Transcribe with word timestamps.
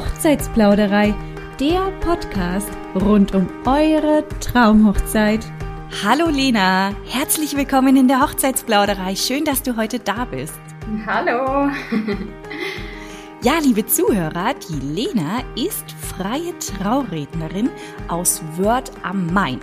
Hochzeitsplauderei, 0.00 1.14
der 1.60 1.90
Podcast 2.00 2.70
rund 2.94 3.34
um 3.34 3.46
eure 3.66 4.24
Traumhochzeit. 4.40 5.44
Hallo 6.02 6.30
Lena, 6.30 6.94
herzlich 7.04 7.54
willkommen 7.54 7.98
in 7.98 8.08
der 8.08 8.22
Hochzeitsplauderei. 8.22 9.14
Schön, 9.14 9.44
dass 9.44 9.62
du 9.62 9.76
heute 9.76 9.98
da 9.98 10.24
bist. 10.24 10.58
Hallo. 11.06 11.70
Ja, 13.42 13.58
liebe 13.62 13.84
Zuhörer, 13.84 14.54
die 14.70 14.80
Lena 14.86 15.42
ist 15.54 15.84
freie 15.92 16.58
Traurednerin 16.58 17.68
aus 18.08 18.40
Wörth 18.56 18.92
am 19.02 19.26
Main. 19.26 19.60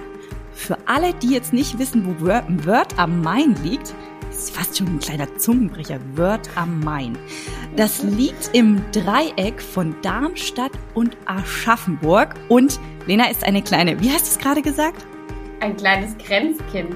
Für 0.53 0.77
alle, 0.85 1.15
die 1.15 1.31
jetzt 1.31 1.51
nicht 1.51 1.79
wissen, 1.79 2.05
wo 2.05 2.27
Wörth 2.27 2.93
am 2.97 3.21
Main 3.21 3.55
liegt, 3.63 3.95
ist 4.29 4.55
fast 4.55 4.77
schon 4.77 4.87
ein 4.87 4.99
kleiner 4.99 5.35
Zungenbrecher, 5.37 5.99
Wörth 6.13 6.47
am 6.55 6.79
Main. 6.81 7.17
Das 7.75 8.03
liegt 8.03 8.49
im 8.53 8.81
Dreieck 8.91 9.61
von 9.61 9.95
Darmstadt 10.01 10.71
und 10.93 11.17
Aschaffenburg 11.25 12.35
und 12.49 12.79
Lena 13.05 13.29
ist 13.29 13.43
eine 13.43 13.61
kleine, 13.61 13.99
wie 14.01 14.11
hast 14.11 14.25
du 14.25 14.31
es 14.31 14.39
gerade 14.39 14.61
gesagt? 14.61 15.05
Ein 15.59 15.75
kleines 15.75 16.15
Grenzkind. 16.17 16.95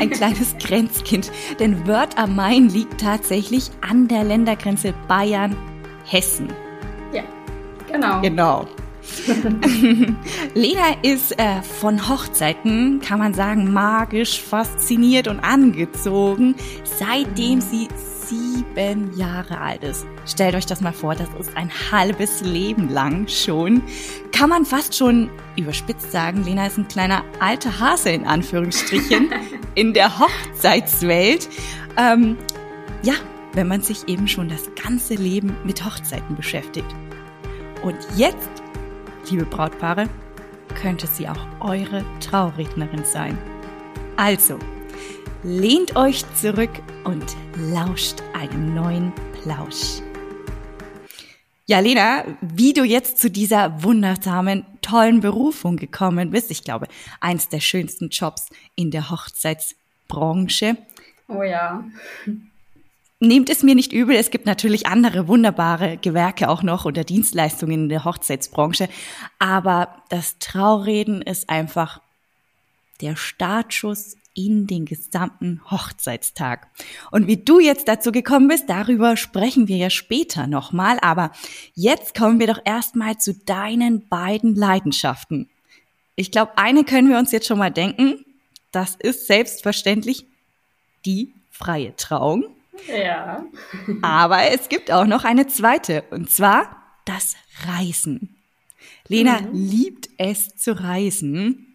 Ein 0.00 0.10
kleines 0.10 0.56
Grenzkind, 0.62 1.32
denn 1.58 1.86
Wörth 1.86 2.16
am 2.16 2.36
Main 2.36 2.68
liegt 2.68 3.00
tatsächlich 3.00 3.70
an 3.80 4.08
der 4.08 4.24
Ländergrenze 4.24 4.94
Bayern 5.08 5.56
Hessen. 6.04 6.48
Ja, 7.12 7.22
genau. 7.90 8.20
Genau. 8.20 8.66
Lena 10.54 10.96
ist 11.02 11.38
äh, 11.38 11.62
von 11.62 12.08
Hochzeiten, 12.08 13.00
kann 13.00 13.18
man 13.18 13.34
sagen, 13.34 13.72
magisch 13.72 14.40
fasziniert 14.40 15.28
und 15.28 15.40
angezogen, 15.40 16.54
seitdem 16.84 17.60
sie 17.60 17.88
sieben 18.28 19.16
Jahre 19.16 19.60
alt 19.60 19.82
ist. 19.82 20.06
Stellt 20.26 20.54
euch 20.54 20.66
das 20.66 20.80
mal 20.80 20.92
vor, 20.92 21.14
das 21.14 21.28
ist 21.38 21.56
ein 21.56 21.70
halbes 21.90 22.40
Leben 22.42 22.88
lang 22.88 23.26
schon. 23.28 23.82
Kann 24.32 24.50
man 24.50 24.64
fast 24.64 24.94
schon 24.96 25.30
überspitzt 25.56 26.12
sagen, 26.12 26.44
Lena 26.44 26.66
ist 26.66 26.78
ein 26.78 26.88
kleiner 26.88 27.24
alter 27.40 27.78
Hase 27.78 28.10
in 28.10 28.24
Anführungsstrichen 28.24 29.30
in 29.74 29.94
der 29.94 30.18
Hochzeitswelt. 30.18 31.48
Ähm, 31.96 32.36
ja, 33.02 33.14
wenn 33.52 33.68
man 33.68 33.80
sich 33.80 34.08
eben 34.08 34.28
schon 34.28 34.48
das 34.48 34.70
ganze 34.80 35.14
Leben 35.14 35.56
mit 35.64 35.84
Hochzeiten 35.84 36.36
beschäftigt. 36.36 36.94
Und 37.82 37.96
jetzt, 38.16 38.50
liebe 39.30 39.44
Brautpaare, 39.44 40.08
könnte 40.80 41.06
sie 41.06 41.28
auch 41.28 41.46
eure 41.60 42.04
Traurednerin 42.20 43.04
sein. 43.04 43.38
Also, 44.16 44.58
lehnt 45.42 45.96
euch 45.96 46.24
zurück 46.34 46.70
und 47.04 47.24
lauscht 47.72 48.16
einem 48.34 48.74
neuen 48.74 49.12
Plausch. 49.42 50.02
Ja, 51.66 51.80
Lena, 51.80 52.24
wie 52.40 52.72
du 52.72 52.82
jetzt 52.82 53.18
zu 53.18 53.30
dieser 53.30 53.82
wundersamen, 53.82 54.64
tollen 54.80 55.20
Berufung 55.20 55.76
gekommen 55.76 56.30
bist, 56.30 56.50
ich 56.50 56.64
glaube, 56.64 56.88
eins 57.20 57.48
der 57.48 57.60
schönsten 57.60 58.08
Jobs 58.08 58.48
in 58.74 58.90
der 58.90 59.10
Hochzeitsbranche. 59.10 60.78
Oh 61.28 61.42
ja. 61.42 61.84
Nehmt 63.20 63.50
es 63.50 63.62
mir 63.62 63.74
nicht 63.74 63.92
übel, 63.92 64.16
es 64.16 64.30
gibt 64.30 64.46
natürlich 64.46 64.86
andere 64.86 65.28
wunderbare 65.28 65.98
Gewerke 65.98 66.48
auch 66.48 66.62
noch 66.62 66.86
oder 66.86 67.04
Dienstleistungen 67.04 67.82
in 67.82 67.88
der 67.88 68.04
Hochzeitsbranche, 68.04 68.88
aber 69.38 70.02
das 70.08 70.38
Traureden 70.38 71.20
ist 71.20 71.50
einfach 71.50 72.00
der 73.00 73.16
Startschuss 73.16 74.16
in 74.38 74.68
den 74.68 74.84
gesamten 74.84 75.60
Hochzeitstag. 75.68 76.68
Und 77.10 77.26
wie 77.26 77.38
du 77.38 77.58
jetzt 77.58 77.88
dazu 77.88 78.12
gekommen 78.12 78.46
bist, 78.46 78.70
darüber 78.70 79.16
sprechen 79.16 79.66
wir 79.66 79.76
ja 79.76 79.90
später 79.90 80.46
nochmal, 80.46 80.98
aber 81.02 81.32
jetzt 81.74 82.16
kommen 82.16 82.38
wir 82.38 82.46
doch 82.46 82.60
erstmal 82.64 83.18
zu 83.18 83.34
deinen 83.34 84.08
beiden 84.08 84.54
Leidenschaften. 84.54 85.50
Ich 86.14 86.30
glaube, 86.30 86.52
eine 86.56 86.84
können 86.84 87.08
wir 87.08 87.18
uns 87.18 87.32
jetzt 87.32 87.48
schon 87.48 87.58
mal 87.58 87.72
denken, 87.72 88.24
das 88.70 88.94
ist 88.94 89.26
selbstverständlich 89.26 90.24
die 91.04 91.32
freie 91.50 91.96
Trauung. 91.96 92.44
Ja. 92.86 93.44
Aber 94.02 94.52
es 94.52 94.68
gibt 94.68 94.92
auch 94.92 95.06
noch 95.06 95.24
eine 95.24 95.48
zweite, 95.48 96.04
und 96.10 96.30
zwar 96.30 96.76
das 97.04 97.34
Reisen. 97.66 98.36
Lena 99.08 99.40
mhm. 99.40 99.48
liebt 99.52 100.10
es 100.16 100.54
zu 100.54 100.80
reisen. 100.80 101.67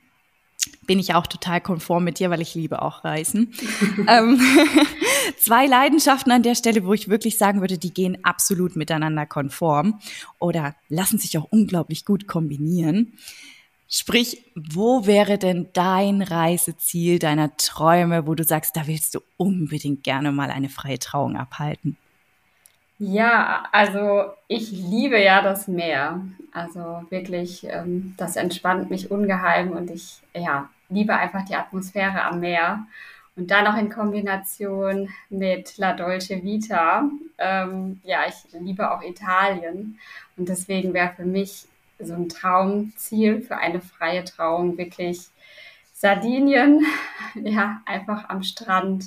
Bin 0.85 0.99
ich 0.99 1.13
auch 1.13 1.27
total 1.27 1.61
konform 1.61 2.03
mit 2.03 2.19
dir, 2.19 2.29
weil 2.29 2.41
ich 2.41 2.55
liebe 2.55 2.81
auch 2.81 3.03
Reisen. 3.03 3.53
ähm, 4.07 4.39
zwei 5.39 5.65
Leidenschaften 5.65 6.31
an 6.31 6.43
der 6.43 6.55
Stelle, 6.55 6.85
wo 6.85 6.93
ich 6.93 7.09
wirklich 7.09 7.37
sagen 7.37 7.61
würde, 7.61 7.77
die 7.77 7.93
gehen 7.93 8.17
absolut 8.23 8.75
miteinander 8.75 9.25
konform 9.25 9.99
oder 10.39 10.75
lassen 10.89 11.19
sich 11.19 11.37
auch 11.37 11.47
unglaublich 11.49 12.05
gut 12.05 12.27
kombinieren. 12.27 13.13
Sprich, 13.87 14.43
wo 14.55 15.05
wäre 15.05 15.37
denn 15.37 15.67
dein 15.73 16.23
Reiseziel 16.23 17.19
deiner 17.19 17.55
Träume, 17.57 18.25
wo 18.25 18.33
du 18.33 18.43
sagst, 18.43 18.75
da 18.75 18.87
willst 18.87 19.13
du 19.13 19.19
unbedingt 19.37 20.03
gerne 20.03 20.31
mal 20.31 20.49
eine 20.49 20.69
freie 20.69 20.97
Trauung 20.97 21.37
abhalten? 21.37 21.97
Ja, 22.99 23.67
also 23.71 24.31
ich 24.47 24.71
liebe 24.71 25.21
ja 25.21 25.41
das 25.41 25.67
Meer. 25.67 26.21
Also 26.51 27.03
wirklich, 27.09 27.65
ähm, 27.65 28.13
das 28.17 28.35
entspannt 28.35 28.89
mich 28.89 29.09
ungeheim 29.11 29.71
und 29.71 29.89
ich 29.89 30.21
ja, 30.35 30.69
liebe 30.89 31.15
einfach 31.15 31.43
die 31.45 31.55
Atmosphäre 31.55 32.23
am 32.23 32.39
Meer. 32.39 32.85
Und 33.35 33.49
dann 33.49 33.63
noch 33.63 33.77
in 33.77 33.89
Kombination 33.89 35.09
mit 35.29 35.77
La 35.77 35.93
Dolce 35.93 36.43
Vita. 36.43 37.09
Ähm, 37.39 37.99
ja, 38.03 38.21
ich 38.27 38.35
liebe 38.59 38.91
auch 38.91 39.01
Italien. 39.01 39.99
Und 40.37 40.49
deswegen 40.49 40.93
wäre 40.93 41.13
für 41.15 41.25
mich 41.25 41.65
so 41.99 42.13
ein 42.13 42.29
Traumziel 42.29 43.41
für 43.41 43.57
eine 43.57 43.81
freie 43.81 44.23
Trauung 44.23 44.77
wirklich 44.77 45.29
Sardinien, 45.93 46.85
ja, 47.35 47.81
einfach 47.85 48.29
am 48.29 48.43
Strand, 48.43 49.05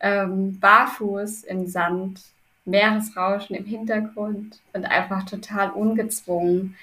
ähm, 0.00 0.58
barfuß 0.60 1.44
im 1.44 1.66
Sand, 1.66 2.22
Meeresrauschen 2.70 3.56
im 3.56 3.64
Hintergrund 3.64 4.60
und 4.72 4.84
einfach 4.84 5.24
total 5.24 5.70
ungezwungen. 5.70 6.76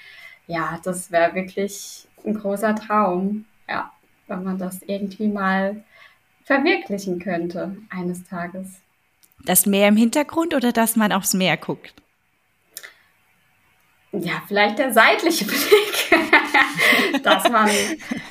Ja, 0.46 0.80
das 0.84 1.10
wäre 1.10 1.34
wirklich 1.34 2.06
ein 2.24 2.34
großer 2.34 2.74
Traum, 2.74 3.44
ja, 3.68 3.92
wenn 4.26 4.44
man 4.44 4.58
das 4.58 4.82
irgendwie 4.82 5.28
mal 5.28 5.82
verwirklichen 6.44 7.18
könnte 7.18 7.76
eines 7.90 8.24
Tages. 8.24 8.80
Das 9.44 9.66
Meer 9.66 9.88
im 9.88 9.96
Hintergrund 9.96 10.54
oder 10.54 10.72
dass 10.72 10.96
man 10.96 11.12
aufs 11.12 11.34
Meer 11.34 11.56
guckt? 11.56 11.94
ja, 14.12 14.42
vielleicht 14.46 14.78
der 14.78 14.92
seitliche 14.92 15.44
Blick, 15.44 17.22
dass 17.22 17.48
man 17.48 17.70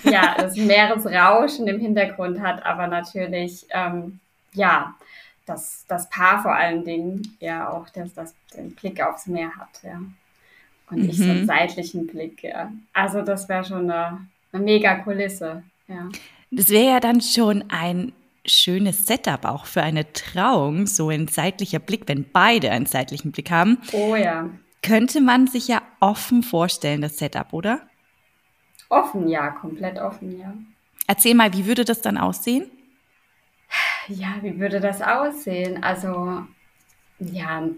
ja 0.04 0.36
das 0.38 0.56
Meeresrauschen 0.56 1.68
im 1.68 1.80
Hintergrund 1.80 2.42
hat, 2.42 2.66
aber 2.66 2.88
natürlich 2.88 3.66
ähm, 3.70 4.20
ja 4.54 4.96
das, 5.48 5.86
das 5.88 6.10
Paar 6.10 6.42
vor 6.42 6.54
allen 6.54 6.84
Dingen 6.84 7.36
ja 7.40 7.70
auch 7.70 7.90
das, 7.90 8.14
das 8.14 8.36
den 8.56 8.76
Blick 8.76 9.02
aufs 9.02 9.28
Meer 9.28 9.52
hat, 9.56 9.82
ja. 9.84 10.02
Und 10.90 11.04
mhm. 11.04 11.10
ich 11.10 11.18
so 11.18 11.24
einen 11.24 11.42
mhm. 11.42 11.48
seitlichen 11.48 12.08
Blick, 12.08 12.44
ja. 12.44 12.72
Also 12.94 13.22
das 13.22 13.50
wäre 13.50 13.64
schon 13.64 13.90
eine, 13.90 14.28
eine 14.52 14.64
mega 14.64 14.96
Kulisse, 14.96 15.64
ja. 15.88 16.10
Das 16.52 16.70
wäre 16.70 16.94
ja 16.94 17.00
dann 17.00 17.22
schon 17.22 17.66
ein 17.70 18.14
schönes 18.46 19.06
Setup 19.06 19.44
auch 19.44 19.66
für 19.66 19.82
eine 19.82 20.14
Trauung, 20.14 20.88
so 20.88 21.10
ein 21.10 21.28
seitlicher 21.28 21.80
Blick, 21.80 22.08
wenn 22.08 22.26
beide 22.32 22.72
einen 22.72 22.86
seitlichen 22.86 23.32
Blick 23.32 23.52
haben. 23.52 23.80
Oh 23.92 24.16
ja 24.16 24.50
könnte 24.88 25.20
man 25.20 25.48
sich 25.48 25.68
ja 25.68 25.82
offen 26.00 26.44
vorstellen, 26.44 27.02
das 27.02 27.18
Setup, 27.18 27.52
oder? 27.52 27.82
Offen, 28.90 29.28
ja, 29.28 29.50
komplett 29.50 30.00
offen, 30.00 30.40
ja. 30.40 30.54
Erzähl 31.08 31.36
mal, 31.36 31.52
wie 31.54 31.66
würde 31.66 31.84
das 31.84 32.02
dann 32.02 32.18
aussehen? 32.18 32.72
Ja, 34.08 34.38
wie 34.42 34.60
würde 34.60 34.80
das 34.80 35.02
aussehen? 35.02 35.84
Also, 35.84 36.44
ja, 37.20 37.60
ein 37.60 37.78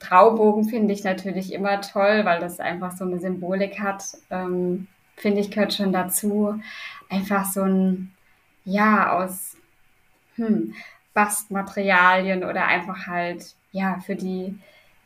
Traubogen 0.00 0.68
finde 0.68 0.94
ich 0.94 1.04
natürlich 1.04 1.52
immer 1.52 1.80
toll, 1.80 2.24
weil 2.24 2.40
das 2.40 2.60
einfach 2.60 2.96
so 2.96 3.04
eine 3.04 3.18
Symbolik 3.20 3.80
hat. 3.80 4.04
Ähm, 4.30 4.88
finde 5.16 5.40
ich, 5.40 5.50
gehört 5.50 5.74
schon 5.74 5.92
dazu. 5.92 6.60
Einfach 7.08 7.44
so 7.44 7.62
ein, 7.62 8.12
ja, 8.64 9.12
aus 9.12 9.56
hm, 10.36 10.74
Bastmaterialien 11.14 12.44
oder 12.44 12.66
einfach 12.66 13.06
halt, 13.06 13.54
ja, 13.72 14.00
für 14.00 14.16
die 14.16 14.58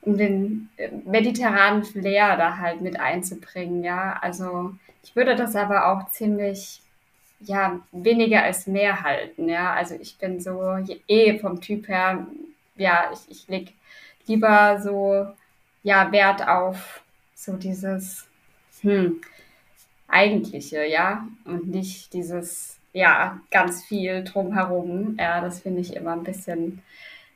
um 0.03 0.19
den 0.19 0.69
äh, 0.77 0.91
mediterranen 1.07 1.85
Flair 1.85 2.37
da 2.37 2.59
halt 2.59 2.81
mit 2.83 3.01
einzubringen, 3.01 3.85
ja. 3.85 4.19
Also 4.21 4.75
ich 5.03 5.17
würde 5.17 5.37
das 5.37 5.57
aber 5.57 5.89
auch 5.89 6.11
ziemlich, 6.11 6.82
ja, 7.47 7.81
weniger 7.93 8.43
als 8.43 8.67
mehr 8.67 9.03
halten, 9.03 9.49
ja. 9.49 9.73
Also 9.75 9.95
ich 10.01 10.19
bin 10.19 10.41
so 10.41 10.79
eh 11.09 11.39
vom 11.39 11.61
Typ 11.61 11.89
her, 11.89 12.27
ja, 12.77 13.11
ich, 13.13 13.31
ich 13.31 13.49
leg 13.49 13.73
lieber 14.27 14.81
so, 14.81 15.27
ja, 15.83 16.11
Wert 16.13 16.47
auf 16.47 17.03
so 17.35 17.57
dieses, 17.57 18.27
hm, 18.83 19.21
eigentliche, 20.13 20.85
ja, 20.87 21.27
und 21.45 21.69
nicht 21.69 22.13
dieses, 22.13 22.79
ja, 22.93 23.41
ganz 23.51 23.85
viel 23.85 24.23
drumherum. 24.25 25.17
Ja, 25.19 25.41
das 25.41 25.61
finde 25.61 25.81
ich 25.81 25.97
immer 25.97 26.13
ein 26.13 26.23
bisschen, 26.23 26.83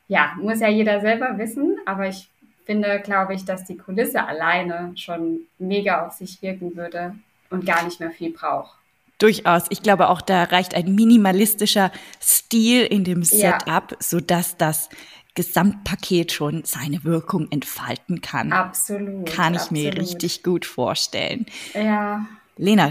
ja, 0.08 0.34
muss 0.40 0.60
ja 0.60 0.68
jeder 0.68 1.00
selber 1.00 1.38
wissen, 1.38 1.78
aber 1.86 2.06
ich 2.08 2.28
finde, 2.64 3.00
glaube 3.00 3.34
ich, 3.34 3.44
dass 3.44 3.64
die 3.64 3.78
Kulisse 3.78 4.24
alleine 4.24 4.92
schon 4.96 5.40
mega 5.58 6.06
auf 6.06 6.12
sich 6.12 6.42
wirken 6.42 6.76
würde 6.76 7.14
und 7.50 7.64
gar 7.64 7.84
nicht 7.84 8.00
mehr 8.00 8.10
viel 8.10 8.32
braucht. 8.32 8.76
Durchaus. 9.18 9.64
Ich 9.70 9.82
glaube 9.82 10.08
auch, 10.10 10.20
da 10.20 10.44
reicht 10.44 10.74
ein 10.74 10.94
minimalistischer 10.94 11.90
Stil 12.20 12.84
in 12.84 13.04
dem 13.04 13.22
Setup, 13.22 13.92
ja. 13.92 13.96
sodass 13.98 14.56
das 14.56 14.90
Gesamtpaket 15.34 16.32
schon 16.32 16.64
seine 16.64 17.04
Wirkung 17.04 17.50
entfalten 17.50 18.20
kann. 18.20 18.52
Absolut. 18.52 19.26
Kann 19.26 19.54
ich 19.54 19.60
absolut. 19.60 19.84
mir 19.84 19.96
richtig 19.96 20.42
gut 20.42 20.64
vorstellen. 20.66 21.46
Ja. 21.74 22.26
Lena, 22.56 22.90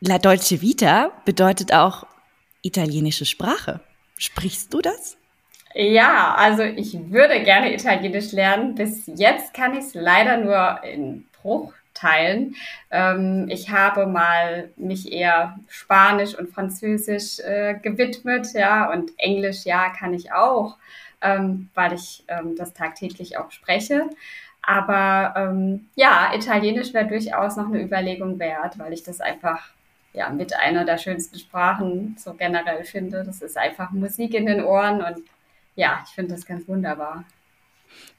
La 0.00 0.18
Dolce 0.18 0.60
Vita 0.60 1.12
bedeutet 1.24 1.72
auch 1.72 2.06
italienische 2.62 3.24
Sprache. 3.24 3.80
Sprichst 4.18 4.72
du 4.72 4.80
das? 4.80 5.16
Ja, 5.74 6.34
also 6.36 6.62
ich 6.62 7.10
würde 7.10 7.42
gerne 7.42 7.74
Italienisch 7.74 8.32
lernen. 8.32 8.74
Bis 8.74 9.06
jetzt 9.06 9.52
kann 9.54 9.72
ich 9.72 9.86
es 9.86 9.94
leider 9.94 10.36
nur 10.36 10.84
in 10.84 11.26
Bruchteilen. 12.04 12.56
Ähm, 12.90 13.48
ich 13.48 13.70
habe 13.70 14.06
mal 14.06 14.70
mich 14.76 15.12
eher 15.12 15.58
Spanisch 15.68 16.36
und 16.38 16.50
Französisch 16.50 17.40
äh, 17.40 17.74
gewidmet, 17.74 18.52
ja, 18.54 18.90
und 18.90 19.12
Englisch, 19.18 19.64
ja, 19.64 19.90
kann 19.90 20.14
ich 20.14 20.32
auch, 20.32 20.76
ähm, 21.22 21.68
weil 21.74 21.94
ich 21.94 22.24
ähm, 22.28 22.54
das 22.56 22.74
tagtäglich 22.74 23.38
auch 23.38 23.50
spreche. 23.50 24.08
Aber 24.62 25.34
ähm, 25.36 25.88
ja, 25.94 26.32
Italienisch 26.34 26.94
wäre 26.94 27.06
durchaus 27.06 27.56
noch 27.56 27.66
eine 27.66 27.82
Überlegung 27.82 28.38
wert, 28.38 28.78
weil 28.78 28.92
ich 28.92 29.02
das 29.02 29.20
einfach 29.20 29.70
ja 30.14 30.30
mit 30.30 30.56
einer 30.56 30.84
der 30.84 30.96
schönsten 30.96 31.38
Sprachen 31.38 32.16
so 32.18 32.34
generell 32.34 32.84
finde. 32.84 33.24
Das 33.24 33.42
ist 33.42 33.58
einfach 33.58 33.90
Musik 33.90 34.32
in 34.34 34.46
den 34.46 34.64
Ohren 34.64 35.02
und 35.02 35.18
ja, 35.76 36.02
ich 36.06 36.14
finde 36.14 36.34
das 36.34 36.46
ganz 36.46 36.66
wunderbar. 36.68 37.24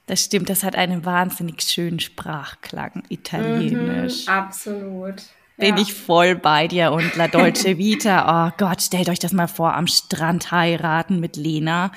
Das 0.06 0.22
stimmt, 0.22 0.48
das 0.48 0.62
hat 0.62 0.76
einen 0.76 1.04
wahnsinnig 1.04 1.62
schönen 1.62 1.98
Sprachklang, 1.98 3.02
Italienisch. 3.08 4.26
Mhm, 4.26 4.32
absolut 4.32 5.22
bin 5.58 5.76
ja. 5.76 5.82
ich 5.82 5.94
voll 5.94 6.34
bei 6.34 6.68
dir 6.68 6.92
und 6.92 7.16
La 7.16 7.28
Dolce 7.28 7.64
Vita. 7.78 8.50
Oh 8.50 8.54
Gott, 8.58 8.82
stellt 8.82 9.08
euch 9.08 9.18
das 9.18 9.32
mal 9.32 9.48
vor, 9.48 9.74
am 9.74 9.86
Strand 9.86 10.50
heiraten 10.52 11.18
mit 11.20 11.36
Lena. 11.36 11.92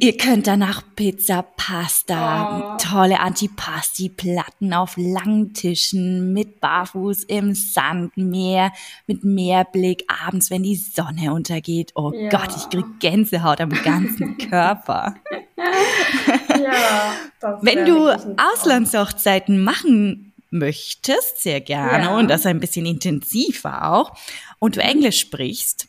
Ihr 0.00 0.16
könnt 0.16 0.46
danach 0.46 0.82
Pizza, 0.96 1.44
Pasta, 1.56 2.74
oh. 2.74 2.76
tolle 2.78 3.20
Antipasti-Platten 3.20 4.72
auf 4.72 4.94
langen 4.96 5.54
Tischen 5.54 6.32
mit 6.32 6.60
Barfuß 6.60 7.24
im 7.24 7.54
Sand, 7.54 8.16
Meer, 8.16 8.72
mit 9.06 9.24
Meerblick, 9.24 10.04
abends, 10.24 10.50
wenn 10.50 10.62
die 10.62 10.76
Sonne 10.76 11.32
untergeht. 11.32 11.92
Oh 11.94 12.12
ja. 12.14 12.28
Gott, 12.28 12.50
ich 12.56 12.70
krieg 12.70 13.00
Gänsehaut 13.00 13.60
am 13.60 13.70
ganzen 13.70 14.38
Körper. 14.50 15.16
ja, 16.62 17.12
wenn 17.62 17.84
du 17.86 18.08
Auslandshochzeiten 18.10 19.62
machen 19.62 20.32
möchtest, 20.50 21.42
sehr 21.42 21.60
gerne 21.60 22.04
ja. 22.04 22.16
und 22.16 22.28
das 22.28 22.46
ein 22.46 22.60
bisschen 22.60 22.86
intensiver 22.86 23.90
auch, 23.92 24.16
und 24.58 24.76
du 24.76 24.80
Englisch 24.80 25.18
sprichst, 25.18 25.88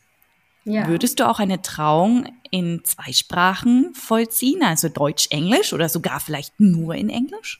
ja. 0.66 0.88
würdest 0.88 1.20
du 1.20 1.30
auch 1.30 1.40
eine 1.40 1.62
Trauung 1.62 2.25
in 2.50 2.81
zwei 2.84 3.12
Sprachen 3.12 3.94
vollziehen, 3.94 4.64
also 4.64 4.90
Deutsch-Englisch 4.90 5.74
oder 5.74 5.90
sogar 5.90 6.20
vielleicht 6.20 6.60
nur 6.60 6.96
in 6.96 7.10
Englisch? 7.10 7.60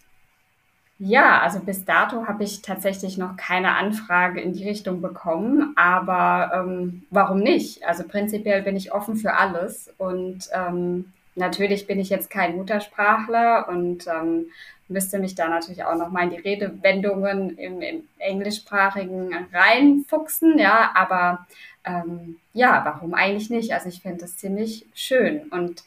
Ja, 1.00 1.42
also 1.42 1.60
bis 1.60 1.84
dato 1.84 2.28
habe 2.28 2.44
ich 2.44 2.62
tatsächlich 2.62 3.18
noch 3.18 3.36
keine 3.36 3.76
Anfrage 3.76 4.40
in 4.40 4.54
die 4.54 4.68
Richtung 4.68 5.02
bekommen, 5.02 5.74
aber 5.76 6.52
ähm, 6.54 7.04
warum 7.10 7.40
nicht? 7.40 7.84
Also 7.84 8.04
prinzipiell 8.08 8.62
bin 8.62 8.78
ich 8.78 8.94
offen 8.94 9.18
für 9.18 9.34
alles 9.34 9.92
und 9.98 10.48
ähm, 10.54 11.12
natürlich 11.36 11.88
bin 11.88 12.00
ich 12.00 12.10
jetzt 12.10 12.30
kein 12.30 12.56
Muttersprachler 12.56 13.68
und 13.70 14.08
ähm, 14.08 14.48
müsste 14.88 15.20
mich 15.20 15.36
da 15.36 15.48
natürlich 15.48 15.84
auch 15.84 15.96
nochmal 15.96 16.26
in 16.26 16.30
die 16.32 16.38
Redewendungen 16.38 17.58
im, 17.58 17.82
im 17.82 18.04
Englischsprachigen 18.20 19.48
reinfuchsen, 19.52 20.58
ja, 20.58 20.92
aber 20.96 21.46
ähm, 21.86 22.38
ja, 22.54 22.82
warum 22.86 23.14
eigentlich 23.14 23.50
nicht? 23.50 23.74
Also 23.74 23.90
ich 23.90 24.02
finde 24.02 24.20
das 24.20 24.38
ziemlich 24.38 24.86
schön 24.94 25.44
und 25.50 25.84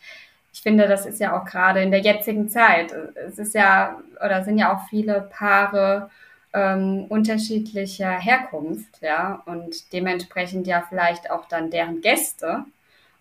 ich 0.53 0.63
finde, 0.63 0.89
das 0.89 1.05
ist 1.05 1.21
ja 1.21 1.39
auch 1.39 1.45
gerade 1.45 1.83
in 1.83 1.91
der 1.91 2.01
jetzigen 2.01 2.49
Zeit. 2.49 2.91
Es 3.15 3.39
ist 3.39 3.55
ja, 3.55 4.01
oder 4.25 4.43
sind 4.43 4.57
ja 4.57 4.75
auch 4.75 4.89
viele 4.89 5.29
Paare 5.31 6.11
ähm, 6.55 7.05
unterschiedlicher 7.11 8.11
Herkunft, 8.11 9.03
ja, 9.03 9.43
und 9.45 9.93
dementsprechend 9.93 10.67
ja 10.67 10.83
vielleicht 10.89 11.31
auch 11.31 11.47
dann 11.47 11.71
deren 11.71 12.01
Gäste. 12.01 12.65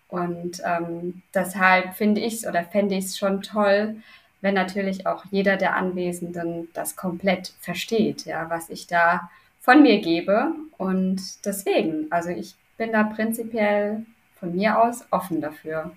Und 0.08 0.62
ähm, 0.64 1.22
deshalb 1.34 1.94
finde 1.94 2.20
ich 2.20 2.34
es 2.34 2.46
oder 2.46 2.64
fände 2.64 2.94
ich 2.94 3.06
es 3.06 3.18
schon 3.18 3.42
toll, 3.42 3.96
wenn 4.40 4.54
natürlich 4.54 5.06
auch 5.06 5.24
jeder 5.30 5.56
der 5.56 5.74
Anwesenden 5.74 6.68
das 6.74 6.94
komplett 6.94 7.54
versteht, 7.60 8.24
ja, 8.26 8.48
was 8.48 8.70
ich 8.70 8.86
da 8.86 9.30
von 9.60 9.82
mir 9.82 10.00
gebe. 10.00 10.52
Und 10.78 11.44
deswegen, 11.44 12.06
also 12.10 12.30
ich 12.30 12.54
bin 12.76 12.92
da 12.92 13.02
prinzipiell 13.02 14.06
von 14.38 14.54
mir 14.54 14.80
aus 14.80 15.04
offen 15.10 15.40
dafür. 15.40 15.90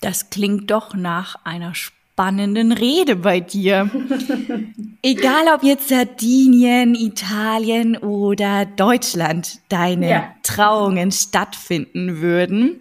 Das 0.00 0.30
klingt 0.30 0.70
doch 0.70 0.94
nach 0.94 1.36
einer 1.44 1.74
spannenden 1.74 2.03
Rede 2.72 3.16
bei 3.16 3.40
dir. 3.40 3.90
Egal 5.02 5.46
ob 5.54 5.62
jetzt 5.62 5.88
Sardinien, 5.88 6.94
Italien 6.94 7.96
oder 7.96 8.66
Deutschland 8.66 9.60
deine 9.68 10.10
ja. 10.10 10.34
Trauungen 10.42 11.10
stattfinden 11.12 12.20
würden 12.20 12.80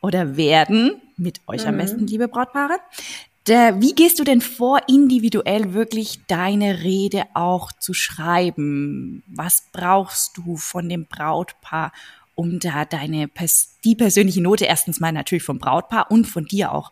oder 0.00 0.36
werden, 0.36 1.00
mit 1.16 1.40
euch 1.46 1.62
mhm. 1.62 1.68
am 1.68 1.76
besten, 1.78 2.06
liebe 2.06 2.28
Brautpaare. 2.28 2.78
Der, 3.46 3.80
wie 3.80 3.94
gehst 3.94 4.18
du 4.18 4.24
denn 4.24 4.40
vor, 4.40 4.80
individuell 4.88 5.74
wirklich 5.74 6.20
deine 6.26 6.82
Rede 6.82 7.24
auch 7.34 7.72
zu 7.72 7.92
schreiben? 7.92 9.22
Was 9.26 9.64
brauchst 9.70 10.38
du 10.38 10.56
von 10.56 10.88
dem 10.88 11.06
Brautpaar, 11.06 11.92
um 12.34 12.58
da 12.58 12.84
deine 12.84 13.28
die 13.84 13.94
persönliche 13.94 14.42
Note 14.42 14.64
erstens 14.64 14.98
mal 14.98 15.12
natürlich 15.12 15.44
vom 15.44 15.58
Brautpaar 15.58 16.10
und 16.10 16.26
von 16.26 16.46
dir 16.46 16.72
auch 16.72 16.90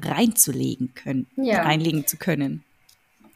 reinzulegen 0.00 0.94
können, 0.94 1.26
ja. 1.36 1.62
reinlegen 1.62 2.06
zu 2.06 2.16
können? 2.16 2.64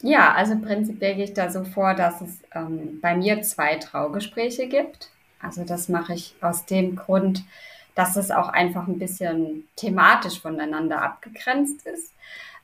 Ja, 0.00 0.32
also 0.34 0.56
prinzipiell 0.58 1.16
gehe 1.16 1.24
ich 1.24 1.34
da 1.34 1.50
so 1.50 1.64
vor, 1.64 1.94
dass 1.94 2.20
es 2.20 2.38
ähm, 2.54 3.00
bei 3.00 3.16
mir 3.16 3.42
zwei 3.42 3.76
Traugespräche 3.76 4.68
gibt. 4.68 5.10
Also 5.40 5.64
das 5.64 5.88
mache 5.88 6.14
ich 6.14 6.34
aus 6.40 6.66
dem 6.66 6.96
Grund, 6.96 7.44
dass 7.94 8.16
es 8.16 8.30
auch 8.30 8.48
einfach 8.48 8.86
ein 8.86 8.98
bisschen 8.98 9.64
thematisch 9.74 10.40
voneinander 10.40 11.02
abgegrenzt 11.02 11.84
ist. 11.86 12.12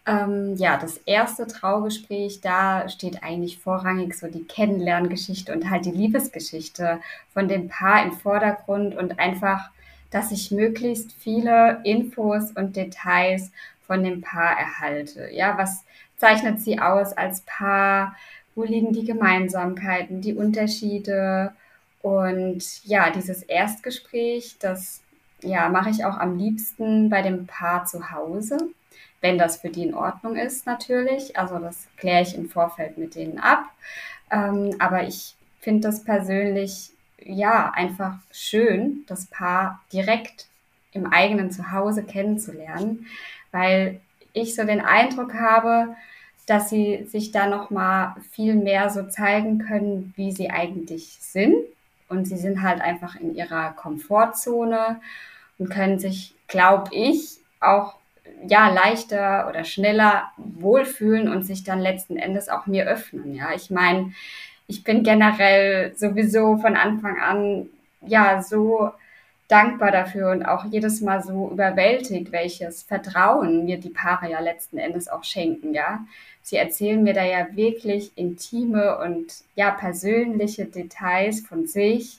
Ähm, 0.06 0.54
ja, 0.56 0.76
das 0.76 0.98
erste 0.98 1.46
Traugespräch, 1.46 2.40
da 2.40 2.88
steht 2.88 3.22
eigentlich 3.22 3.58
vorrangig 3.58 4.14
so 4.14 4.28
die 4.28 4.44
Kennenlerngeschichte 4.44 5.52
und 5.52 5.70
halt 5.70 5.86
die 5.86 5.92
Liebesgeschichte 5.92 7.00
von 7.32 7.48
dem 7.48 7.68
Paar 7.68 8.04
im 8.04 8.12
Vordergrund 8.12 8.94
und 8.94 9.18
einfach, 9.18 9.70
dass 10.10 10.30
ich 10.30 10.50
möglichst 10.50 11.12
viele 11.12 11.80
Infos 11.84 12.52
und 12.52 12.76
Details 12.76 13.50
von 13.86 14.02
dem 14.02 14.20
Paar 14.20 14.58
erhalte. 14.58 15.30
Ja, 15.32 15.58
was 15.58 15.84
zeichnet 16.16 16.60
sie 16.60 16.78
aus 16.78 17.12
als 17.12 17.42
Paar? 17.42 18.16
Wo 18.54 18.64
liegen 18.64 18.92
die 18.92 19.04
Gemeinsamkeiten, 19.04 20.20
die 20.20 20.34
Unterschiede? 20.34 21.52
Und 22.02 22.84
ja, 22.84 23.10
dieses 23.10 23.42
Erstgespräch, 23.42 24.56
das 24.60 25.02
ja, 25.40 25.68
mache 25.68 25.90
ich 25.90 26.04
auch 26.04 26.18
am 26.18 26.38
liebsten 26.38 27.10
bei 27.10 27.22
dem 27.22 27.46
Paar 27.46 27.84
zu 27.84 28.10
Hause 28.10 28.70
wenn 29.24 29.38
das 29.38 29.56
für 29.56 29.70
die 29.70 29.84
in 29.84 29.94
Ordnung 29.94 30.36
ist, 30.36 30.66
natürlich. 30.66 31.38
Also 31.38 31.58
das 31.58 31.88
kläre 31.96 32.20
ich 32.20 32.36
im 32.36 32.50
Vorfeld 32.50 32.98
mit 32.98 33.14
denen 33.14 33.38
ab. 33.38 33.64
Ähm, 34.30 34.76
aber 34.78 35.04
ich 35.04 35.34
finde 35.60 35.88
das 35.88 36.04
persönlich 36.04 36.90
ja 37.18 37.72
einfach 37.74 38.18
schön, 38.30 39.02
das 39.06 39.24
Paar 39.24 39.80
direkt 39.94 40.48
im 40.92 41.06
eigenen 41.06 41.50
Zuhause 41.50 42.04
kennenzulernen, 42.04 43.06
weil 43.54 44.00
ich 44.32 44.56
so 44.56 44.64
den 44.64 44.80
Eindruck 44.80 45.32
habe, 45.34 45.96
dass 46.46 46.68
sie 46.68 47.04
sich 47.04 47.30
da 47.30 47.46
noch 47.46 47.70
mal 47.70 48.16
viel 48.32 48.54
mehr 48.54 48.90
so 48.90 49.04
zeigen 49.04 49.60
können, 49.60 50.12
wie 50.16 50.32
sie 50.32 50.50
eigentlich 50.50 51.16
sind 51.20 51.54
und 52.08 52.26
sie 52.26 52.36
sind 52.36 52.62
halt 52.62 52.80
einfach 52.82 53.14
in 53.14 53.34
ihrer 53.34 53.70
Komfortzone 53.72 55.00
und 55.58 55.70
können 55.70 55.98
sich, 55.98 56.34
glaube 56.48 56.90
ich, 56.92 57.38
auch 57.60 57.94
ja, 58.46 58.68
leichter 58.68 59.48
oder 59.48 59.64
schneller 59.64 60.24
wohlfühlen 60.36 61.28
und 61.28 61.44
sich 61.44 61.62
dann 61.62 61.80
letzten 61.80 62.16
Endes 62.16 62.48
auch 62.48 62.66
mir 62.66 62.86
öffnen. 62.86 63.34
Ja, 63.34 63.52
ich 63.54 63.70
meine, 63.70 64.12
ich 64.66 64.82
bin 64.82 65.02
generell 65.04 65.94
sowieso 65.94 66.56
von 66.58 66.76
Anfang 66.76 67.20
an 67.20 67.68
ja 68.02 68.42
so 68.42 68.90
dankbar 69.48 69.90
dafür 69.90 70.30
und 70.30 70.44
auch 70.44 70.64
jedes 70.64 71.00
Mal 71.00 71.22
so 71.22 71.50
überwältigt, 71.50 72.32
welches 72.32 72.82
Vertrauen 72.82 73.64
mir 73.64 73.78
die 73.78 73.90
Paare 73.90 74.30
ja 74.30 74.40
letzten 74.40 74.78
Endes 74.78 75.08
auch 75.08 75.24
schenken, 75.24 75.74
ja. 75.74 76.04
Sie 76.42 76.56
erzählen 76.56 77.02
mir 77.02 77.14
da 77.14 77.24
ja 77.24 77.54
wirklich 77.56 78.12
intime 78.16 78.98
und 78.98 79.32
ja 79.54 79.70
persönliche 79.70 80.66
Details 80.66 81.40
von 81.40 81.66
sich 81.66 82.18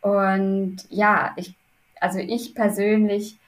und 0.00 0.78
ja, 0.90 1.32
ich 1.36 1.54
also 2.00 2.18
ich 2.18 2.54
persönlich 2.54 3.38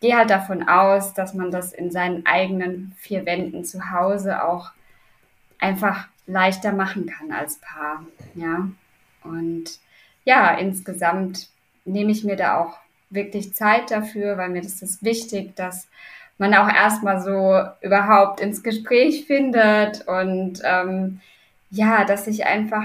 gehe 0.00 0.16
halt 0.16 0.30
davon 0.30 0.68
aus, 0.68 1.12
dass 1.14 1.34
man 1.34 1.50
das 1.50 1.72
in 1.72 1.90
seinen 1.90 2.24
eigenen 2.24 2.94
vier 2.96 3.26
Wänden 3.26 3.64
zu 3.64 3.90
Hause 3.90 4.44
auch 4.44 4.70
einfach 5.58 6.06
leichter 6.26 6.72
machen 6.72 7.06
kann 7.06 7.32
als 7.32 7.56
Paar. 7.56 8.04
Ja. 8.34 8.68
Und 9.24 9.78
ja, 10.24 10.54
insgesamt 10.54 11.48
nehme 11.92 12.12
ich 12.12 12.24
mir 12.24 12.36
da 12.36 12.58
auch 12.58 12.78
wirklich 13.10 13.54
Zeit 13.54 13.90
dafür, 13.90 14.38
weil 14.38 14.48
mir 14.48 14.62
das 14.62 14.82
ist 14.82 15.02
wichtig, 15.02 15.56
dass 15.56 15.88
man 16.38 16.54
auch 16.54 16.68
erstmal 16.68 17.20
so 17.20 17.62
überhaupt 17.80 18.40
ins 18.40 18.62
Gespräch 18.62 19.26
findet 19.26 20.06
und 20.06 20.60
ähm, 20.64 21.20
ja, 21.70 22.04
dass 22.04 22.24
sich 22.24 22.46
einfach 22.46 22.84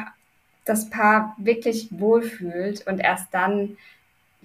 das 0.66 0.90
Paar 0.90 1.36
wirklich 1.38 1.88
wohlfühlt 1.92 2.86
und 2.88 3.00
erst 3.00 3.34
dann 3.34 3.78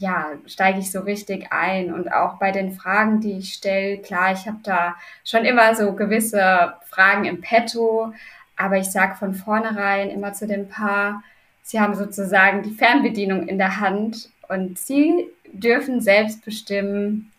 ja, 0.00 0.29
steige 0.47 0.79
ich 0.79 0.90
so 0.90 1.00
richtig 1.00 1.52
ein. 1.52 1.93
Und 1.93 2.11
auch 2.11 2.38
bei 2.38 2.52
den 2.52 2.73
Fragen, 2.73 3.21
die 3.21 3.33
ich 3.33 3.52
stelle, 3.52 3.99
klar, 3.99 4.33
ich 4.33 4.47
habe 4.47 4.59
da 4.62 4.97
schon 5.25 5.45
immer 5.45 5.75
so 5.75 5.93
gewisse 5.93 6.73
Fragen 6.88 7.26
im 7.26 7.43
Petto, 7.43 8.14
aber 8.57 8.79
ich 8.79 8.90
sage 8.90 9.17
von 9.17 9.35
vornherein 9.35 10.11
immer 10.11 10.33
zu 10.33 10.47
dem 10.47 10.69
Paar, 10.69 11.23
sie 11.62 11.81
haben 11.81 11.95
sozusagen 11.95 12.62
die 12.62 12.73
Fernbedienung 12.75 13.47
in 13.47 13.59
der 13.59 13.79
Hand 13.79 14.31
und 14.50 14.78
sie 14.78 15.28
dürfen 15.52 16.00
selbst 16.00 16.45
bestimmen, 16.45 17.30